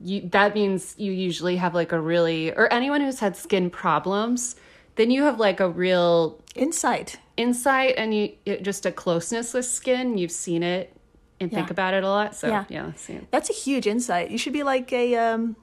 you, 0.00 0.28
that 0.30 0.54
means 0.54 0.94
you 0.96 1.12
usually 1.12 1.56
have 1.56 1.74
like 1.74 1.92
a 1.92 2.00
really, 2.00 2.52
or 2.52 2.72
anyone 2.72 3.00
who's 3.00 3.20
had 3.20 3.36
skin 3.36 3.68
problems, 3.70 4.56
then 4.96 5.10
you 5.10 5.22
have 5.24 5.38
like 5.40 5.60
a 5.60 5.68
real 5.68 6.40
Insight. 6.54 7.18
insight 7.36 7.94
and 7.96 8.14
you 8.14 8.32
it- 8.46 8.62
just 8.62 8.86
a 8.86 8.92
closeness 8.92 9.52
with 9.54 9.64
skin. 9.66 10.16
You've 10.18 10.30
seen 10.30 10.62
it 10.62 10.94
and 11.40 11.50
think 11.50 11.70
about 11.70 11.92
it 11.94 12.04
a 12.04 12.08
lot. 12.08 12.36
So 12.36 12.46
Yeah. 12.48 12.64
yeah. 12.68 12.92
That's 13.32 13.50
a 13.50 13.52
huge 13.54 13.86
insight. 13.86 14.30
You 14.30 14.38
should 14.38 14.52
be 14.52 14.62
like 14.62 14.92
a, 14.92 15.16
um, 15.16 15.56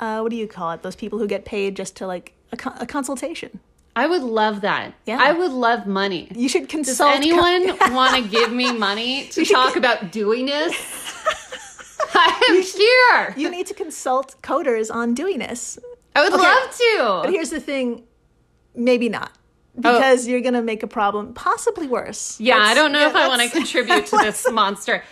uh, 0.00 0.20
what 0.20 0.30
do 0.30 0.36
you 0.36 0.46
call 0.46 0.72
it? 0.72 0.82
Those 0.82 0.96
people 0.96 1.18
who 1.18 1.26
get 1.26 1.44
paid 1.44 1.76
just 1.76 1.96
to 1.96 2.06
like 2.06 2.32
a, 2.52 2.56
con- 2.56 2.76
a 2.80 2.86
consultation. 2.86 3.60
I 3.94 4.06
would 4.06 4.22
love 4.22 4.60
that. 4.60 4.92
Yeah. 5.06 5.18
I 5.20 5.32
would 5.32 5.52
love 5.52 5.86
money. 5.86 6.28
You 6.34 6.48
should 6.50 6.68
Does 6.68 6.70
consult. 6.70 7.10
co- 7.12 7.16
anyone 7.16 7.68
want 7.94 8.14
to 8.22 8.28
give 8.28 8.52
me 8.52 8.70
money 8.72 9.26
to 9.30 9.44
talk 9.44 9.76
about 9.76 10.12
doiness? 10.12 10.72
I 12.14 12.46
am 12.50 12.62
here. 12.62 13.34
you 13.42 13.50
need 13.50 13.66
to 13.68 13.74
consult 13.74 14.34
coders 14.42 14.94
on 14.94 15.14
doing 15.14 15.38
this. 15.38 15.78
I 16.14 16.22
would 16.24 16.32
Okay. 16.32 16.42
love 16.42 16.70
to. 16.76 17.20
But 17.24 17.30
here's 17.30 17.50
the 17.50 17.60
thing, 17.60 18.04
maybe 18.74 19.08
not. 19.08 19.32
Because 19.78 20.26
you're 20.26 20.40
gonna 20.40 20.62
make 20.62 20.82
a 20.82 20.86
problem 20.86 21.34
possibly 21.34 21.86
worse. 21.86 22.38
Oh. 22.40 22.44
Yeah, 22.44 22.56
I 22.58 22.72
don't 22.74 22.92
know 22.92 23.00
yeah, 23.00 23.08
if 23.10 23.14
I 23.14 23.28
want 23.28 23.42
to 23.42 23.50
contribute 23.50 24.06
to 24.06 24.16
this 24.18 24.50
monster. 24.50 25.04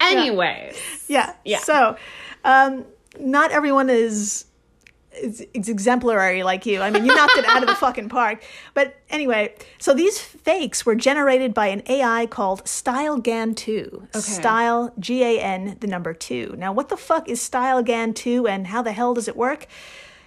Anyways, 0.00 0.76
Yeah. 1.08 1.34
Yeah. 1.44 1.58
So, 1.58 1.96
um, 2.44 2.84
not 3.20 3.50
everyone 3.50 3.90
is, 3.90 4.46
is 5.12 5.46
is 5.54 5.68
exemplary 5.68 6.42
like 6.42 6.66
you. 6.66 6.80
I 6.80 6.90
mean, 6.90 7.04
you 7.04 7.14
knocked 7.14 7.36
it 7.36 7.44
out 7.44 7.62
of 7.62 7.68
the 7.68 7.74
fucking 7.74 8.08
park. 8.08 8.42
But 8.74 8.96
anyway, 9.10 9.54
so 9.78 9.94
these 9.94 10.18
fakes 10.18 10.84
were 10.84 10.94
generated 10.94 11.54
by 11.54 11.68
an 11.68 11.82
AI 11.86 12.26
called 12.26 12.64
StyleGAN2. 12.64 13.94
Okay. 13.94 14.20
Style 14.20 14.92
G 14.98 15.22
A 15.22 15.40
N 15.40 15.76
the 15.80 15.86
number 15.86 16.14
2. 16.14 16.54
Now, 16.58 16.72
what 16.72 16.88
the 16.88 16.96
fuck 16.96 17.28
is 17.28 17.40
StyleGAN2 17.40 18.48
and 18.48 18.66
how 18.68 18.82
the 18.82 18.92
hell 18.92 19.14
does 19.14 19.28
it 19.28 19.36
work? 19.36 19.66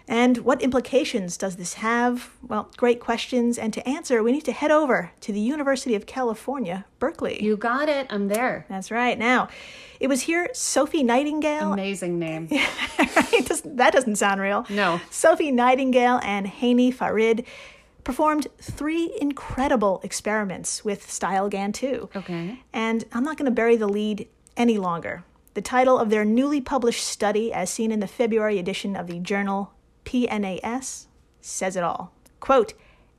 And 0.09 0.37
what 0.39 0.61
implications 0.61 1.35
does 1.35 1.57
this 1.57 1.73
have? 1.75 2.29
Well, 2.41 2.71
great 2.77 2.99
questions. 3.01 3.57
And 3.57 3.73
to 3.73 3.87
answer, 3.87 4.23
we 4.23 4.31
need 4.31 4.45
to 4.45 4.53
head 4.53 4.71
over 4.71 5.11
to 5.21 5.33
the 5.33 5.39
University 5.41 5.95
of 5.95 6.05
California, 6.05 6.85
Berkeley. 6.97 7.43
you 7.43 7.57
got 7.57 7.89
it. 7.89 8.07
I'm 8.09 8.29
there. 8.29 8.65
That's 8.69 8.89
right. 8.89 9.19
Now, 9.19 9.49
it 9.99 10.07
was 10.07 10.21
here 10.21 10.49
Sophie 10.53 11.03
Nightingale. 11.03 11.73
Amazing 11.73 12.19
name. 12.19 12.47
Doesn't- 13.45 13.75
that 13.77 13.93
doesn't 13.93 14.15
sound 14.15 14.41
real. 14.41 14.65
No. 14.69 14.99
Sophie 15.09 15.51
Nightingale 15.51 16.19
and 16.23 16.47
Hany 16.47 16.89
Farid 16.91 17.45
performed 18.03 18.47
three 18.61 19.13
incredible 19.19 19.99
experiments 20.03 20.85
with 20.85 21.05
StyleGAN 21.07 21.73
2. 21.73 22.09
Okay. 22.15 22.61
And 22.73 23.03
I'm 23.11 23.23
not 23.25 23.37
going 23.37 23.45
to 23.45 23.51
bury 23.51 23.75
the 23.75 23.87
lead 23.89 24.27
any 24.55 24.77
longer. 24.77 25.23
The 25.53 25.61
title 25.61 25.99
of 25.99 26.09
their 26.09 26.23
newly 26.23 26.61
published 26.61 27.05
study, 27.05 27.51
as 27.51 27.69
seen 27.69 27.91
in 27.91 27.99
the 27.99 28.07
February 28.07 28.57
edition 28.59 28.95
of 28.95 29.07
the 29.07 29.19
journal 29.19 29.73
PNAS, 30.07 31.07
says 31.41 31.75
it 31.75 31.83
all. 31.83 32.13
Quote 32.39 32.73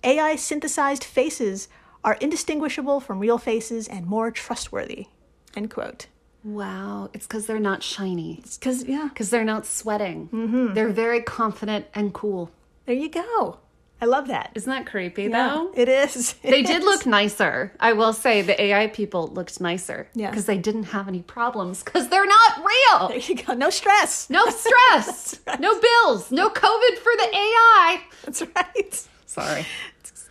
AI 0.04 0.36
synthesized 0.36 1.04
faces 1.04 1.68
are 2.02 2.14
indistinguishable 2.20 3.00
from 3.00 3.18
real 3.18 3.36
faces 3.38 3.88
and 3.88 4.06
more 4.06 4.30
trustworthy. 4.30 5.06
End 5.54 5.70
quote. 5.70 6.06
Wow. 6.44 7.10
It's 7.12 7.26
because 7.26 7.46
they're 7.46 7.58
not 7.58 7.82
shiny. 7.82 8.38
It's 8.42 8.56
because, 8.56 8.84
yeah, 8.84 9.08
Because 9.12 9.28
they're 9.30 9.44
not 9.44 9.66
sweating. 9.66 10.28
Mm-hmm. 10.32 10.74
They're 10.74 10.88
very 10.88 11.20
confident 11.20 11.86
and 11.94 12.14
cool. 12.14 12.50
there 12.86 12.94
you 12.94 13.10
go. 13.10 13.58
I 14.00 14.04
love 14.06 14.28
that. 14.28 14.52
Isn't 14.54 14.70
that 14.70 14.86
creepy 14.86 15.24
Yeah, 15.24 15.48
though? 15.48 15.70
it 15.74 15.88
is. 15.88 16.34
They 16.42 16.62
did 16.62 16.82
look 16.84 17.04
nicer. 17.04 17.72
I 17.80 17.92
will 17.94 18.12
say 18.12 18.42
the 18.42 18.60
AI 18.62 18.86
people 18.86 19.26
looked 19.28 19.60
nicer. 19.60 20.08
Yeah. 20.14 20.30
Because 20.30 20.46
they 20.46 20.58
didn't 20.58 20.84
have 20.84 21.08
any 21.08 21.22
problems. 21.22 21.82
Because 21.82 22.08
they're 22.08 22.26
not 22.26 22.58
real. 22.58 23.08
There 23.08 23.18
you 23.18 23.34
go. 23.42 23.54
No 23.54 23.70
stress. 23.70 24.28
No 24.38 24.44
stress. 24.46 25.40
no 25.58 25.80
bills. 25.80 26.30
No 26.30 26.48
COVID 26.48 26.94
for 26.98 27.12
the 27.16 27.28
AI. 27.34 28.00
That's 28.24 28.42
right. 28.54 29.06
Sorry. 29.26 29.66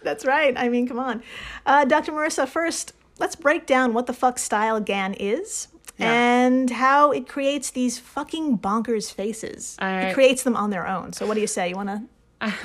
That's 0.03 0.25
right. 0.25 0.53
I 0.57 0.69
mean, 0.69 0.87
come 0.87 0.99
on. 0.99 1.21
Uh, 1.65 1.83
Dr. 1.83 2.11
Marissa, 2.13 2.47
first, 2.47 2.93
let's 3.19 3.35
break 3.35 3.65
down 3.65 3.93
what 3.93 4.05
the 4.05 4.13
fuck 4.13 4.39
style 4.39 4.79
GAN 4.79 5.13
is 5.15 5.67
Yeah. 5.97 6.13
and 6.13 6.69
how 6.69 7.11
it 7.11 7.27
creates 7.27 7.71
these 7.71 7.99
fucking 7.99 8.59
bonkers 8.59 9.11
faces. 9.13 9.75
All 9.81 9.87
It 9.89 10.13
creates 10.13 10.43
them 10.43 10.55
on 10.55 10.69
their 10.69 10.87
own. 10.87 11.11
So, 11.13 11.25
what 11.27 11.33
do 11.33 11.41
you 11.41 11.47
say? 11.47 11.69
You 11.69 11.75
want 11.75 11.89
to 11.89 12.01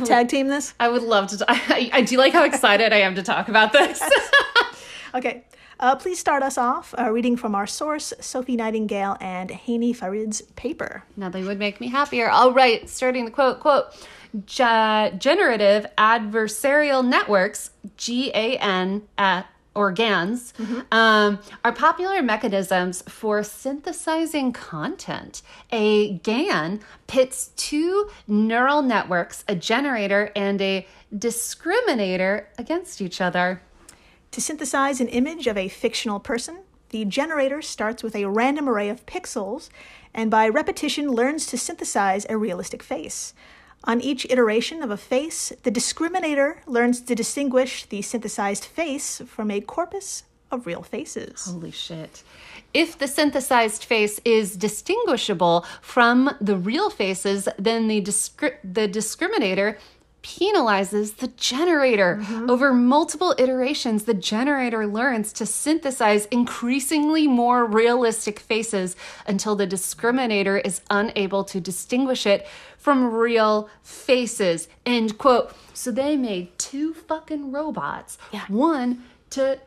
tag 0.05 0.29
team 0.29 0.49
this? 0.49 0.75
I 0.79 0.89
would 0.89 1.03
love 1.03 1.29
to. 1.29 1.39
T- 1.39 1.45
I, 1.49 1.91
I 1.93 2.03
do 2.03 2.17
like 2.19 2.33
how 2.33 2.45
excited 2.45 2.93
I 2.93 2.99
am 2.99 3.15
to 3.17 3.23
talk 3.23 3.49
about 3.49 3.73
this. 3.73 4.03
Okay. 5.15 5.45
Uh, 5.79 5.95
please 5.97 6.19
start 6.19 6.43
us 6.43 6.57
off 6.57 6.95
uh, 6.99 7.11
reading 7.11 7.37
from 7.37 7.55
our 7.55 7.67
source, 7.67 8.15
Sophie 8.21 8.57
Nightingale 8.57 9.17
and 9.21 9.51
Hany 9.51 9.93
Farid's 9.93 10.41
paper. 10.57 11.03
Nothing 11.17 11.45
would 11.45 11.59
make 11.59 11.81
me 11.81 11.89
happier. 11.89 12.31
All 12.31 12.53
right, 12.53 12.89
starting 12.89 13.25
the 13.27 13.31
quote, 13.31 13.61
quote, 13.61 13.87
"Ge- 14.47 15.19
generative 15.19 15.87
adversarial 15.99 17.05
networks, 17.05 17.73
GAN, 17.99 19.03
uh, 19.75 19.79
or 19.79 19.93
GANs, 19.93 20.55
um, 20.91 21.39
are 21.65 21.73
popular 21.73 22.23
mechanisms 22.23 23.03
for 23.09 23.43
synthesizing 23.43 24.53
content. 24.53 25.43
A 25.71 26.15
GAN 26.19 26.81
pits 27.07 27.51
two 27.57 28.11
neural 28.27 28.83
networks, 28.83 29.45
a 29.49 29.55
generator 29.55 30.31
and 30.37 30.61
a 30.61 30.87
discriminator, 31.15 32.47
against 32.59 33.01
each 33.01 33.21
other. 33.21 33.63
To 34.33 34.41
synthesize 34.41 35.01
an 35.01 35.09
image 35.09 35.47
of 35.47 35.57
a 35.57 35.69
fictional 35.69 36.21
person, 36.21 36.61
the 36.89 37.05
generator 37.05 37.63
starts 37.63 38.03
with 38.03 38.15
a 38.15 38.27
random 38.27 38.69
array 38.69 38.89
of 38.89 39.07
pixels 39.07 39.69
and 40.15 40.31
by 40.31 40.49
repetition 40.49 41.09
learns 41.09 41.47
to 41.47 41.59
synthesize 41.59 42.27
a 42.29 42.37
realistic 42.37 42.83
face. 42.83 43.35
On 43.85 44.01
each 44.01 44.27
iteration 44.31 44.83
of 44.83 44.91
a 44.91 44.97
face, 44.97 45.53
the 45.65 45.71
discriminator 45.71 46.59
learns 46.67 47.01
to 47.01 47.15
distinguish 47.15 47.85
the 47.87 48.03
synthesized 48.03 48.65
face 48.65 49.21
from 49.27 49.51
a 49.51 49.61
corpus 49.61 50.25
of 50.53 50.67
real 50.67 50.83
faces. 50.83 51.47
Holy 51.47 51.71
shit. 51.71 52.23
If 52.75 52.97
the 52.97 53.09
synthesized 53.09 53.85
face 53.85 54.21
is 54.25 54.57
distinguishable 54.57 55.65
from 55.81 56.37
the 56.41 56.57
real 56.57 56.91
faces, 56.91 57.49
then 57.59 57.89
the, 57.89 58.01
discri- 58.01 58.57
the 58.63 58.87
discriminator 58.87 59.79
penalizes 60.23 61.17
the 61.17 61.29
generator. 61.29 62.19
Mm-hmm. 62.23 62.51
Over 62.51 62.73
multiple 62.73 63.35
iterations, 63.39 64.05
the 64.05 64.15
generator 64.15 64.87
learns 64.87 65.33
to 65.35 65.47
synthesize 65.47 66.27
increasingly 66.27 67.27
more 67.27 67.65
realistic 67.65 68.39
faces 68.39 68.97
until 69.27 69.57
the 69.57 69.67
discriminator 69.67 70.65
is 70.65 70.81
unable 70.91 71.45
to 71.45 71.61
distinguish 71.61 72.27
it 72.27 72.47
from 72.79 73.13
real 73.13 73.69
faces. 73.83 74.69
End 74.87 75.19
quote. 75.19 75.55
So 75.75 75.91
they 75.91 76.17
made 76.17 76.57
two 76.59 76.95
fucking 76.95 77.53
robots. 77.53 78.19
Yeah. 78.33 78.45
One 78.49 79.05
to 79.31 79.61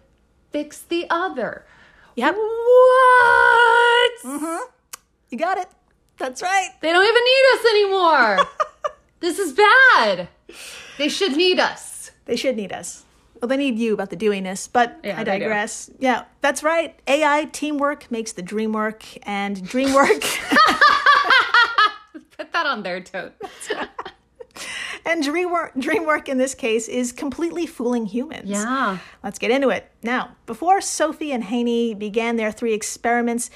fix 0.52 0.82
the 0.82 1.06
other. 1.10 1.66
Yep. 2.16 2.36
What? 2.36 4.12
Mm-hmm. 4.24 4.70
You 5.30 5.38
got 5.38 5.58
it. 5.58 5.68
That's 6.18 6.42
right. 6.42 6.70
They 6.82 6.92
don't 6.92 7.04
even 7.04 7.24
need 7.24 7.44
us 7.54 7.66
anymore. 7.66 8.38
this 9.20 9.40
is 9.40 9.54
bad. 9.54 10.30
They 10.98 11.10
should 11.10 11.36
need 11.36 11.60
us. 11.60 12.12
They 12.26 12.36
should 12.36 12.56
need 12.56 12.72
us. 12.72 13.04
Well, 13.42 13.50
they 13.50 13.58
need 13.58 13.78
you 13.78 13.94
about 13.94 14.10
the 14.10 14.18
doiness, 14.18 14.70
but 14.72 14.98
Yeah, 15.04 15.20
I 15.20 15.24
they 15.24 15.34
do. 15.34 15.40
digress. 15.46 15.90
Yeah, 16.00 16.24
that's 16.42 16.64
right. 16.64 16.98
AI 17.08 17.46
teamwork 17.52 18.10
makes 18.10 18.32
the 18.32 18.42
dream 18.42 18.72
work, 18.72 19.04
and 19.28 19.62
dream 19.68 19.94
work 19.94 20.22
Put 22.38 22.52
that 22.54 22.66
on 22.66 22.84
their 22.84 23.02
tote. 23.02 23.34
and 25.06 25.24
dream 25.24 25.52
work, 25.52 25.74
dream 25.78 26.06
work 26.06 26.28
in 26.28 26.38
this 26.38 26.54
case 26.56 26.88
is 26.88 27.12
completely 27.12 27.66
fooling 27.66 28.06
humans. 28.06 28.50
Yeah. 28.50 28.98
Let's 29.24 29.40
get 29.40 29.52
into 29.52 29.70
it. 29.70 29.90
Now, 30.04 30.36
before 30.46 30.82
Sophie 30.82 31.32
and 31.32 31.44
Hany 31.44 31.94
began 31.94 32.36
their 32.36 32.52
three 32.52 32.74
experiments, 32.74 33.50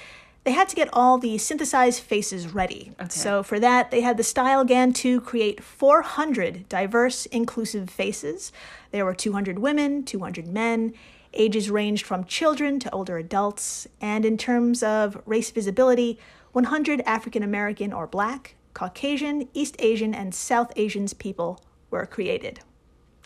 they 0.44 0.52
had 0.52 0.70
to 0.70 0.76
get 0.76 0.90
all 0.94 1.18
the 1.18 1.38
synthesized 1.38 2.02
faces 2.02 2.54
ready. 2.54 2.94
So, 3.10 3.44
for 3.44 3.60
that, 3.60 3.92
they 3.92 4.02
had 4.02 4.18
the 4.18 4.24
Style 4.24 4.64
GAN 4.64 4.94
2 4.94 5.22
create 5.22 5.64
400 5.64 6.68
diverse, 6.70 7.26
inclusive 7.28 7.90
faces. 7.90 8.52
There 8.92 9.06
were 9.06 9.14
200 9.14 9.60
women, 9.60 10.04
200 10.04 10.48
men. 10.48 10.94
Ages 11.34 11.70
ranged 11.70 12.06
from 12.06 12.24
children 12.24 12.80
to 12.80 12.92
older 12.92 13.18
adults. 13.18 13.88
And 14.02 14.26
in 14.26 14.38
terms 14.38 14.82
of 14.82 15.22
race 15.26 15.52
visibility, 15.52 16.18
100 16.54 17.02
African 17.06 17.44
American 17.44 17.94
or 17.94 18.08
Black, 18.08 18.56
Caucasian, 18.74 19.48
East 19.54 19.76
Asian, 19.80 20.16
and 20.16 20.34
South 20.34 20.72
Asians 20.76 21.14
people 21.14 21.62
were 21.92 22.06
created. 22.06 22.62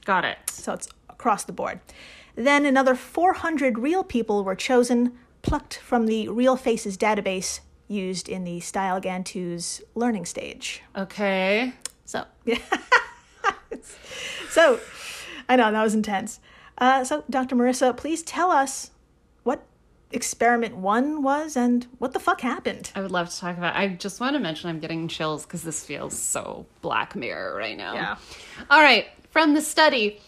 Got 0.04 0.26
it. 0.26 0.38
So 0.50 0.74
it's 0.74 0.90
across 1.10 1.44
the 1.46 1.54
board. 1.54 1.80
Then 2.36 2.66
another 2.66 2.96
400 2.96 3.78
real 3.78 4.04
people 4.04 4.44
were 4.44 4.56
chosen, 4.56 5.18
plucked 5.44 5.78
from 5.78 6.08
the 6.08 6.28
Real 6.30 6.56
Faces 6.56 6.98
database 6.98 7.60
used 7.88 8.28
in 8.28 8.44
the 8.44 8.60
Style 8.60 9.00
GAN 9.00 9.24
2's 9.24 9.82
learning 9.94 10.26
stage. 10.26 10.82
Okay. 10.98 11.74
So, 12.06 12.26
yeah. 12.46 12.58
so, 14.50 14.80
I 15.48 15.56
know, 15.56 15.72
that 15.72 15.84
was 15.84 15.94
intense. 15.94 16.40
Uh, 16.78 17.04
so, 17.04 17.24
Dr. 17.30 17.56
Marissa, 17.56 17.96
please 17.96 18.24
tell 18.24 18.50
us 18.50 18.90
what 19.44 19.64
experiment 20.12 20.78
one 20.78 21.22
was 21.22 21.56
and 21.56 21.86
what 22.00 22.14
the 22.14 22.20
fuck 22.20 22.42
happened. 22.42 22.92
I 22.96 23.02
would 23.02 23.12
love 23.12 23.30
to 23.30 23.38
talk 23.38 23.58
about. 23.58 23.76
I 23.76 23.90
just 23.90 24.20
want 24.20 24.36
to 24.36 24.40
mention 24.40 24.70
I'm 24.70 24.80
getting 24.80 25.08
chills 25.08 25.46
because 25.46 25.64
this 25.64 25.86
feels 25.86 26.18
so 26.18 26.66
Black 26.82 27.16
Mirror 27.16 27.56
right 27.56 27.78
now. 27.78 27.94
Yeah. 27.94 28.18
All 28.70 28.82
right. 28.82 29.08
From 29.30 29.54
the 29.54 29.62
study, 29.62 30.20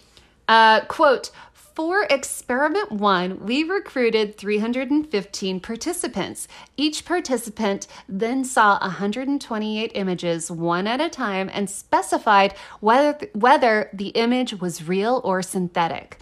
uh, 0.47 0.81
quote. 0.81 1.31
For 1.75 2.07
experiment 2.09 2.89
one, 2.89 3.45
we 3.45 3.63
recruited 3.63 4.37
315 4.37 5.59
participants. 5.59 6.47
Each 6.77 7.03
participant 7.03 7.87
then 8.07 8.45
saw 8.45 8.79
128 8.79 9.91
images 9.93 10.49
one 10.49 10.87
at 10.87 11.01
a 11.01 11.09
time 11.09 11.49
and 11.51 11.69
specified 11.69 12.53
whether, 12.79 13.27
whether 13.33 13.89
the 13.91 14.07
image 14.09 14.53
was 14.61 14.87
real 14.87 15.19
or 15.25 15.41
synthetic. 15.41 16.17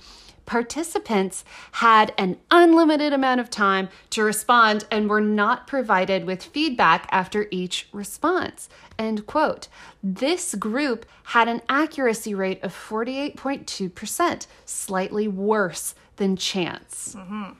Participants 0.46 1.46
had 1.74 2.14
an 2.18 2.38
unlimited 2.52 3.14
amount 3.14 3.40
of 3.40 3.50
time 3.50 3.90
to 4.10 4.24
respond 4.24 4.86
and 4.92 5.10
were 5.10 5.22
not 5.22 5.68
provided 5.68 6.26
with 6.26 6.44
feedback 6.44 7.08
after 7.12 7.48
each 7.50 7.88
response. 7.94 8.68
End 9.00 9.26
quote. 9.26 9.68
This 10.04 10.54
group 10.56 11.06
had 11.26 11.48
an 11.48 11.62
accuracy 11.70 12.34
rate 12.36 12.62
of 12.64 12.74
48.2%, 12.74 14.48
slightly 14.66 15.28
worse 15.28 15.96
than 16.18 16.36
chance. 16.36 17.16
Mm-hmm. 17.18 17.52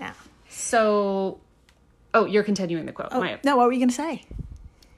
Yeah. 0.00 0.12
So, 0.48 1.38
oh, 2.14 2.24
you're 2.26 2.42
continuing 2.42 2.86
the 2.86 2.92
quote. 2.92 3.08
Oh, 3.12 3.20
My- 3.20 3.38
no, 3.44 3.56
what 3.56 3.66
were 3.66 3.72
you 3.72 3.78
going 3.78 3.88
to 3.90 3.94
say? 3.94 4.24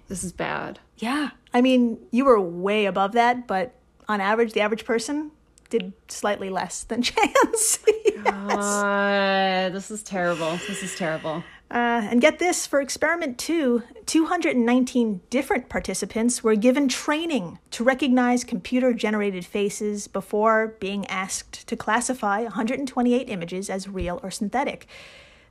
this 0.09 0.25
is 0.25 0.33
bad. 0.33 0.81
Yeah. 0.97 1.31
I 1.55 1.61
mean, 1.61 1.97
you 2.11 2.25
were 2.25 2.41
way 2.41 2.87
above 2.87 3.13
that, 3.13 3.47
but 3.47 3.75
on 4.09 4.21
average, 4.21 4.55
the 4.55 4.61
average 4.61 4.85
person 4.85 5.31
did 5.71 5.93
slightly 6.09 6.51
less 6.51 6.85
than 6.85 7.03
chance. 7.03 7.79
Uh, 8.27 9.71
this 9.73 9.91
is 9.91 10.03
terrible. 10.03 10.53
This 10.69 10.83
is 10.83 10.95
terrible. 10.97 11.43
Uh, 11.71 12.03
and 12.11 12.21
get 12.21 12.41
this 12.41 12.67
for 12.67 12.81
experiment 12.81 13.39
two, 13.39 13.85
219 14.07 15.21
different 15.31 15.69
participants 15.69 16.43
were 16.43 16.57
given 16.57 16.89
training 16.89 17.61
to 17.71 17.85
recognize 17.85 18.43
computer 18.43 18.93
generated 18.93 19.47
faces 19.47 20.09
before 20.09 20.75
being 20.81 21.07
asked 21.07 21.69
to 21.69 21.77
classify 21.77 22.43
128 22.43 23.29
images 23.29 23.71
as 23.71 23.89
real 23.89 24.19
or 24.25 24.33
synthetic. 24.33 24.89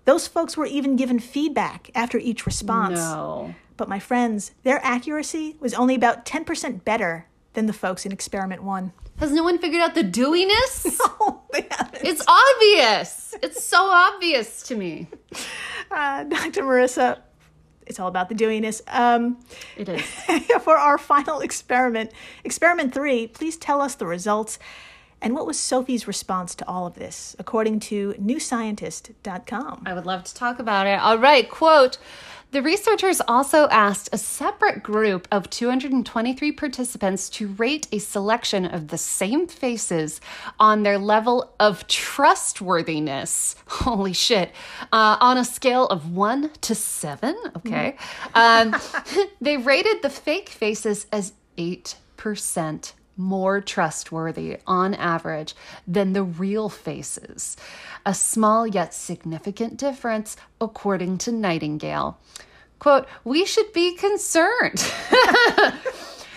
Those 0.03 0.27
folks 0.27 0.57
were 0.57 0.65
even 0.65 0.97
given 0.97 1.19
feedback 1.19 1.89
after 1.95 2.17
each 2.17 2.45
response. 2.45 2.99
No. 2.99 3.55
But 3.77 3.87
my 3.87 3.99
friends, 3.99 4.51
their 4.63 4.83
accuracy 4.83 5.55
was 5.61 5.73
only 5.73 5.95
about 5.95 6.25
10% 6.25 6.83
better 6.83 7.27
than 7.53 7.65
the 7.65 7.73
folks 7.73 8.05
in 8.05 8.11
experiment 8.11 8.61
one. 8.61 8.91
Has 9.19 9.31
no 9.31 9.43
one 9.43 9.57
figured 9.59 9.81
out 9.81 9.95
the 9.95 10.03
dewiness? 10.03 10.85
Oh, 11.21 11.41
they 11.51 11.67
haven't. 11.69 12.03
It's 12.05 12.23
obvious. 12.27 13.35
It's 13.43 13.63
so 13.63 13.77
obvious 13.81 14.63
to 14.63 14.75
me. 14.75 15.07
Uh, 15.91 16.23
Dr. 16.23 16.63
Marissa, 16.63 17.19
it's 17.85 17.99
all 17.99 18.07
about 18.07 18.29
the 18.29 18.35
doiness. 18.35 18.81
Um, 18.87 19.37
It 19.75 19.89
is. 19.89 20.01
for 20.61 20.77
our 20.77 20.97
final 20.97 21.41
experiment, 21.41 22.11
experiment 22.45 22.93
three, 22.93 23.27
please 23.27 23.57
tell 23.57 23.81
us 23.81 23.95
the 23.95 24.05
results 24.05 24.59
and 25.21 25.33
what 25.35 25.45
was 25.45 25.59
Sophie's 25.59 26.07
response 26.07 26.55
to 26.55 26.67
all 26.67 26.87
of 26.87 26.95
this, 26.95 27.35
according 27.39 27.81
to 27.81 28.13
newscientist.com. 28.13 29.83
I 29.85 29.93
would 29.93 30.05
love 30.05 30.23
to 30.23 30.33
talk 30.33 30.59
about 30.59 30.87
it. 30.87 30.99
All 30.99 31.17
right, 31.17 31.49
quote. 31.49 31.97
The 32.51 32.63
researchers 32.63 33.21
also 33.27 33.67
asked 33.67 34.09
a 34.11 34.17
separate 34.17 34.81
group 34.81 35.27
of 35.31 35.51
223 35.51 36.51
participants 36.53 37.29
to 37.31 37.47
rate 37.47 37.87
a 37.91 37.99
selection 37.99 38.65
of 38.65 38.87
the 38.87 38.97
same 38.97 39.47
faces 39.47 40.19
on 40.59 40.81
their 40.81 40.97
level 40.97 41.53
of 41.59 41.85
trustworthiness. 41.87 43.55
Holy 43.67 44.13
shit. 44.13 44.51
Uh, 44.91 45.17
on 45.19 45.37
a 45.37 45.45
scale 45.45 45.85
of 45.87 46.11
one 46.15 46.49
to 46.61 46.73
seven. 46.73 47.35
Okay. 47.57 47.95
Um, 48.33 48.75
they 49.41 49.57
rated 49.57 50.01
the 50.01 50.09
fake 50.09 50.49
faces 50.49 51.05
as 51.11 51.33
8% 51.55 52.93
more 53.19 53.61
trustworthy 53.61 54.57
on 54.65 54.95
average 54.95 55.53
than 55.85 56.13
the 56.13 56.23
real 56.23 56.69
faces. 56.69 57.57
A 58.05 58.13
small 58.13 58.65
yet 58.65 58.93
significant 58.93 59.77
difference, 59.77 60.37
according 60.59 61.19
to 61.19 61.31
Nightingale. 61.31 62.17
Quote, 62.79 63.07
we 63.23 63.45
should 63.45 63.71
be 63.73 63.95
concerned. 63.95 64.91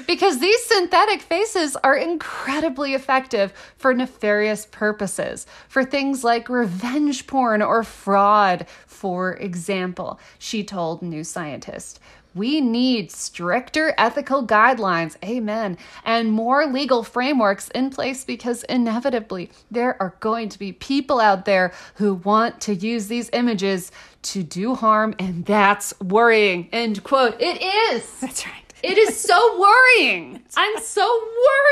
Because 0.06 0.40
these 0.40 0.64
synthetic 0.64 1.20
faces 1.22 1.76
are 1.76 1.96
incredibly 1.96 2.94
effective 2.94 3.52
for 3.76 3.94
nefarious 3.94 4.66
purposes, 4.66 5.46
for 5.68 5.84
things 5.84 6.24
like 6.24 6.48
revenge 6.48 7.26
porn 7.26 7.62
or 7.62 7.84
fraud, 7.84 8.66
for 8.86 9.34
example, 9.34 10.18
she 10.38 10.64
told 10.64 11.02
New 11.02 11.24
Scientist. 11.24 12.00
We 12.34 12.60
need 12.60 13.10
stricter 13.10 13.94
ethical 13.98 14.46
guidelines, 14.46 15.16
amen, 15.24 15.78
and 16.04 16.32
more 16.32 16.66
legal 16.66 17.02
frameworks 17.02 17.68
in 17.68 17.90
place 17.90 18.24
because 18.24 18.62
inevitably 18.64 19.50
there 19.70 20.00
are 20.00 20.16
going 20.20 20.48
to 20.50 20.58
be 20.58 20.72
people 20.72 21.20
out 21.20 21.44
there 21.44 21.72
who 21.94 22.14
want 22.14 22.60
to 22.62 22.74
use 22.74 23.08
these 23.08 23.28
images 23.32 23.92
to 24.22 24.42
do 24.42 24.74
harm, 24.74 25.14
and 25.18 25.44
that's 25.44 25.98
worrying. 26.00 26.68
End 26.72 27.02
quote. 27.04 27.40
It 27.40 27.60
is. 27.60 28.08
That's 28.20 28.46
right. 28.46 28.72
It 28.82 28.98
is 28.98 29.18
so 29.18 29.60
worrying. 29.60 30.42
I'm 30.56 30.78
so 30.80 31.28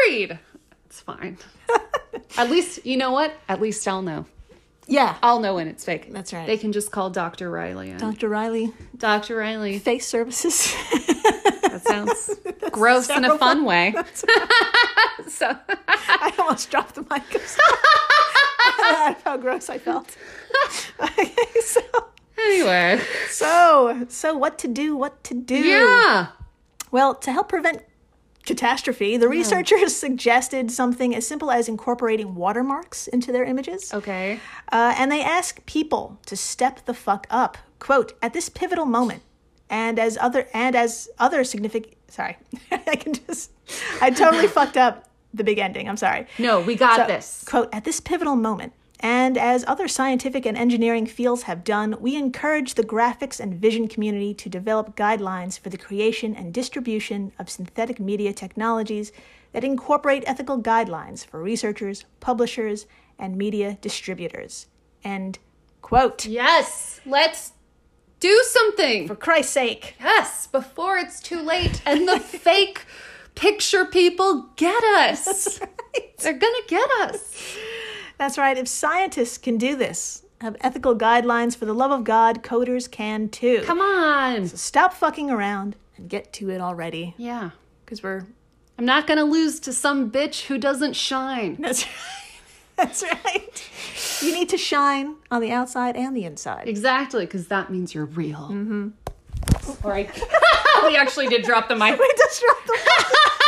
worried. 0.09 0.39
It's 0.87 1.01
fine. 1.01 1.39
At 2.37 2.51
least, 2.51 2.85
you 2.85 2.97
know 2.97 3.13
what? 3.13 3.33
At 3.49 3.61
least 3.61 3.87
I'll 3.87 4.03
know. 4.03 4.27
Yeah. 4.91 5.17
I'll 5.23 5.39
know 5.39 5.55
when 5.55 5.69
it's 5.69 5.85
fake. 5.85 6.13
That's 6.13 6.33
right. 6.33 6.47
They 6.47 6.59
can 6.59 6.73
just 6.73 6.91
call 6.91 7.11
Dr. 7.11 7.49
Riley. 7.49 7.93
Dr. 7.97 8.29
Riley, 8.29 8.73
Dr. 8.97 9.37
Riley. 9.37 9.79
face 9.79 10.07
services. 10.07 10.75
That 11.63 11.83
sounds 11.87 12.31
gross 12.73 13.09
in 13.09 13.25
a 13.25 13.39
fun 13.39 13.65
way. 13.65 13.95
so, 15.29 15.57
I 15.89 16.35
almost 16.39 16.71
dropped 16.71 16.97
the 16.97 17.03
mic. 17.03 17.23
That's 17.31 19.23
how 19.23 19.37
gross 19.37 19.71
I 19.71 19.79
felt. 19.79 20.17
okay, 21.01 21.33
so, 21.65 21.81
anyway. 22.37 23.01
so, 23.29 24.07
so 24.09 24.37
what 24.37 24.59
to 24.59 24.69
do? 24.69 24.97
What 24.97 25.23
to 25.25 25.35
do? 25.35 25.57
Yeah. 25.57 26.29
Well, 26.91 27.15
to 27.15 27.31
help 27.33 27.49
prevent 27.49 27.83
catastrophe, 28.51 29.17
the 29.17 29.29
researchers 29.29 29.95
suggested 30.07 30.71
something 30.71 31.15
as 31.15 31.27
simple 31.27 31.51
as 31.51 31.69
incorporating 31.69 32.35
watermarks 32.35 33.07
into 33.09 33.31
their 33.33 33.45
images. 33.45 33.95
Okay. 33.95 34.41
Uh, 34.73 34.95
and 34.99 35.11
they 35.11 35.23
ask 35.23 35.65
people 35.67 36.19
to 36.27 36.37
step 36.37 36.85
the 36.85 36.95
fuck 36.95 37.27
up. 37.31 37.57
Quote, 37.79 38.13
at 38.21 38.33
this 38.33 38.49
pivotal 38.49 38.87
moment, 38.87 39.23
and 39.71 39.99
as 39.99 40.19
other 40.21 40.49
and 40.53 40.75
as 40.75 41.09
other 41.19 41.45
significant 41.45 41.95
sorry. 42.09 42.37
I 42.73 42.97
can 42.97 43.15
just 43.15 43.53
I 44.03 44.11
totally 44.11 44.49
fucked 44.49 44.77
up 44.77 45.09
the 45.33 45.45
big 45.45 45.59
ending. 45.59 45.89
I'm 45.89 45.97
sorry. 45.97 46.27
No, 46.39 46.61
we 46.61 46.75
got 46.75 46.97
So, 46.97 47.07
this. 47.07 47.45
Quote, 47.47 47.69
at 47.73 47.85
this 47.85 48.01
pivotal 48.01 48.35
moment, 48.35 48.73
and 49.03 49.39
as 49.39 49.65
other 49.67 49.89
scientific 49.89 50.45
and 50.45 50.59
engineering 50.59 51.07
fields 51.07 51.45
have 51.45 51.65
done, 51.65 51.97
we 52.01 52.17
encourage 52.17 52.75
the 52.75 52.85
graphics 52.85 53.41
and 53.41 53.55
vision 53.55 53.89
community 53.89 54.35
to 54.35 54.51
develop 54.51 54.95
guidelines 54.95 55.59
for 55.59 55.71
the 55.71 55.79
creation 55.79 56.37
and 56.37 56.53
distribution 56.53 57.33
of 57.39 57.49
synthetic 57.49 57.99
media 57.99 58.35
technologies 58.35 59.11
that 59.53 59.65
incorporate 59.65 60.23
ethical 60.27 60.61
guidelines 60.61 61.25
for 61.25 61.43
researchers, 61.43 62.05
publishers, 62.21 62.87
and 63.19 63.37
media 63.37 63.79
distributors. 63.81 64.67
End 65.03 65.39
quote. 65.81 66.27
Yes, 66.27 67.01
let's 67.07 67.53
do 68.21 68.43
something. 68.51 69.09
For 69.09 69.17
Christ's 69.17 69.53
sake. 69.53 69.95
Yes, 69.99 70.47
before 70.47 70.99
it's 70.99 71.21
too 71.21 71.41
late 71.41 71.81
and 71.87 72.07
the 72.07 72.21
fake 72.21 72.85
picture 73.35 73.87
people 73.87 74.51
get 74.57 74.85
us. 74.85 75.59
They're 76.19 76.35
gonna 76.35 76.67
get 76.69 76.91
us. 77.01 77.57
That's 78.21 78.37
right. 78.37 78.59
If 78.59 78.69
scientists 78.69 79.39
can 79.39 79.57
do 79.57 79.75
this, 79.77 80.25
have 80.43 80.55
ethical 80.61 80.95
guidelines 80.95 81.57
for 81.57 81.65
the 81.65 81.73
love 81.73 81.91
of 81.91 82.05
God, 82.05 82.43
coders 82.43 82.89
can 82.89 83.31
too. 83.31 83.63
Come 83.65 83.81
on. 83.81 84.47
Stop 84.47 84.93
fucking 84.93 85.31
around 85.31 85.75
and 85.97 86.07
get 86.07 86.31
to 86.35 86.51
it 86.51 86.61
already. 86.61 87.15
Yeah. 87.17 87.53
Because 87.83 88.03
we're. 88.03 88.27
I'm 88.79 88.85
not 88.85 89.07
gonna 89.07 89.25
lose 89.25 89.59
to 89.61 89.73
some 89.73 90.11
bitch 90.11 90.49
who 90.49 90.59
doesn't 90.59 90.97
shine. 90.97 91.57
That's 91.59 91.85
right. 92.77 92.77
That's 92.77 93.03
right. 93.03 93.71
You 94.21 94.35
need 94.35 94.51
to 94.51 94.59
shine 94.59 95.17
on 95.31 95.41
the 95.41 95.51
outside 95.53 95.97
and 95.97 96.15
the 96.15 96.25
inside. 96.27 96.69
Exactly, 96.69 97.25
because 97.25 97.49
that 97.49 97.71
means 97.71 97.95
you're 97.95 98.05
real. 98.05 98.51
Mm-hmm. 98.53 98.89
Right. 99.89 100.11
we 100.85 100.95
actually 100.95 101.29
did 101.29 101.43
drop 101.43 101.71
the 101.71 101.77
mic. 101.77 101.99
We 101.99 102.13
just 102.19 102.43
dropped 102.43 102.67
the- 102.67 102.77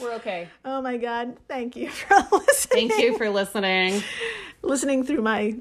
We're 0.00 0.14
okay. 0.14 0.48
Oh 0.64 0.82
my 0.82 0.96
God. 0.96 1.36
Thank 1.48 1.76
you 1.76 1.90
for 1.90 2.16
listening. 2.32 2.88
Thank 2.88 3.02
you 3.02 3.16
for 3.16 3.30
listening. 3.30 4.02
listening 4.62 5.04
through 5.04 5.22
my 5.22 5.56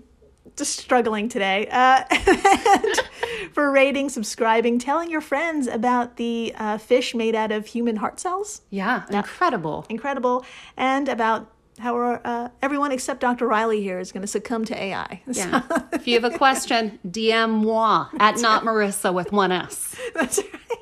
just 0.55 0.77
struggling 0.79 1.29
today. 1.29 1.67
Uh, 1.71 2.03
and 2.09 3.09
for 3.53 3.71
rating, 3.71 4.09
subscribing, 4.09 4.79
telling 4.79 5.09
your 5.09 5.21
friends 5.21 5.67
about 5.67 6.17
the 6.17 6.53
uh, 6.57 6.77
fish 6.77 7.15
made 7.15 7.35
out 7.35 7.51
of 7.51 7.67
human 7.67 7.97
heart 7.97 8.19
cells. 8.19 8.61
Yeah, 8.69 9.03
incredible. 9.09 9.85
Incredible. 9.89 10.45
And 10.77 11.09
about 11.09 11.51
how 11.79 11.97
uh, 11.99 12.49
everyone 12.61 12.91
except 12.91 13.19
Dr. 13.19 13.47
Riley 13.47 13.81
here 13.81 13.99
is 13.99 14.11
going 14.11 14.21
to 14.21 14.27
succumb 14.27 14.65
to 14.65 14.81
AI. 14.81 15.21
Yeah. 15.33 15.63
if 15.91 16.07
you 16.07 16.19
have 16.19 16.31
a 16.33 16.37
question, 16.37 16.99
DM 17.05 17.49
moi 17.49 18.07
at 18.19 18.39
not 18.39 18.63
Marissa 18.63 19.13
with 19.13 19.31
one 19.33 19.51
S. 19.51 19.95
That's 20.13 20.37
right. 20.37 20.79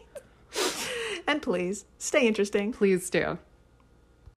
And 1.28 1.42
please 1.42 1.86
stay 1.98 2.28
interesting. 2.28 2.74
Please 2.74 3.10
do. 3.10 3.38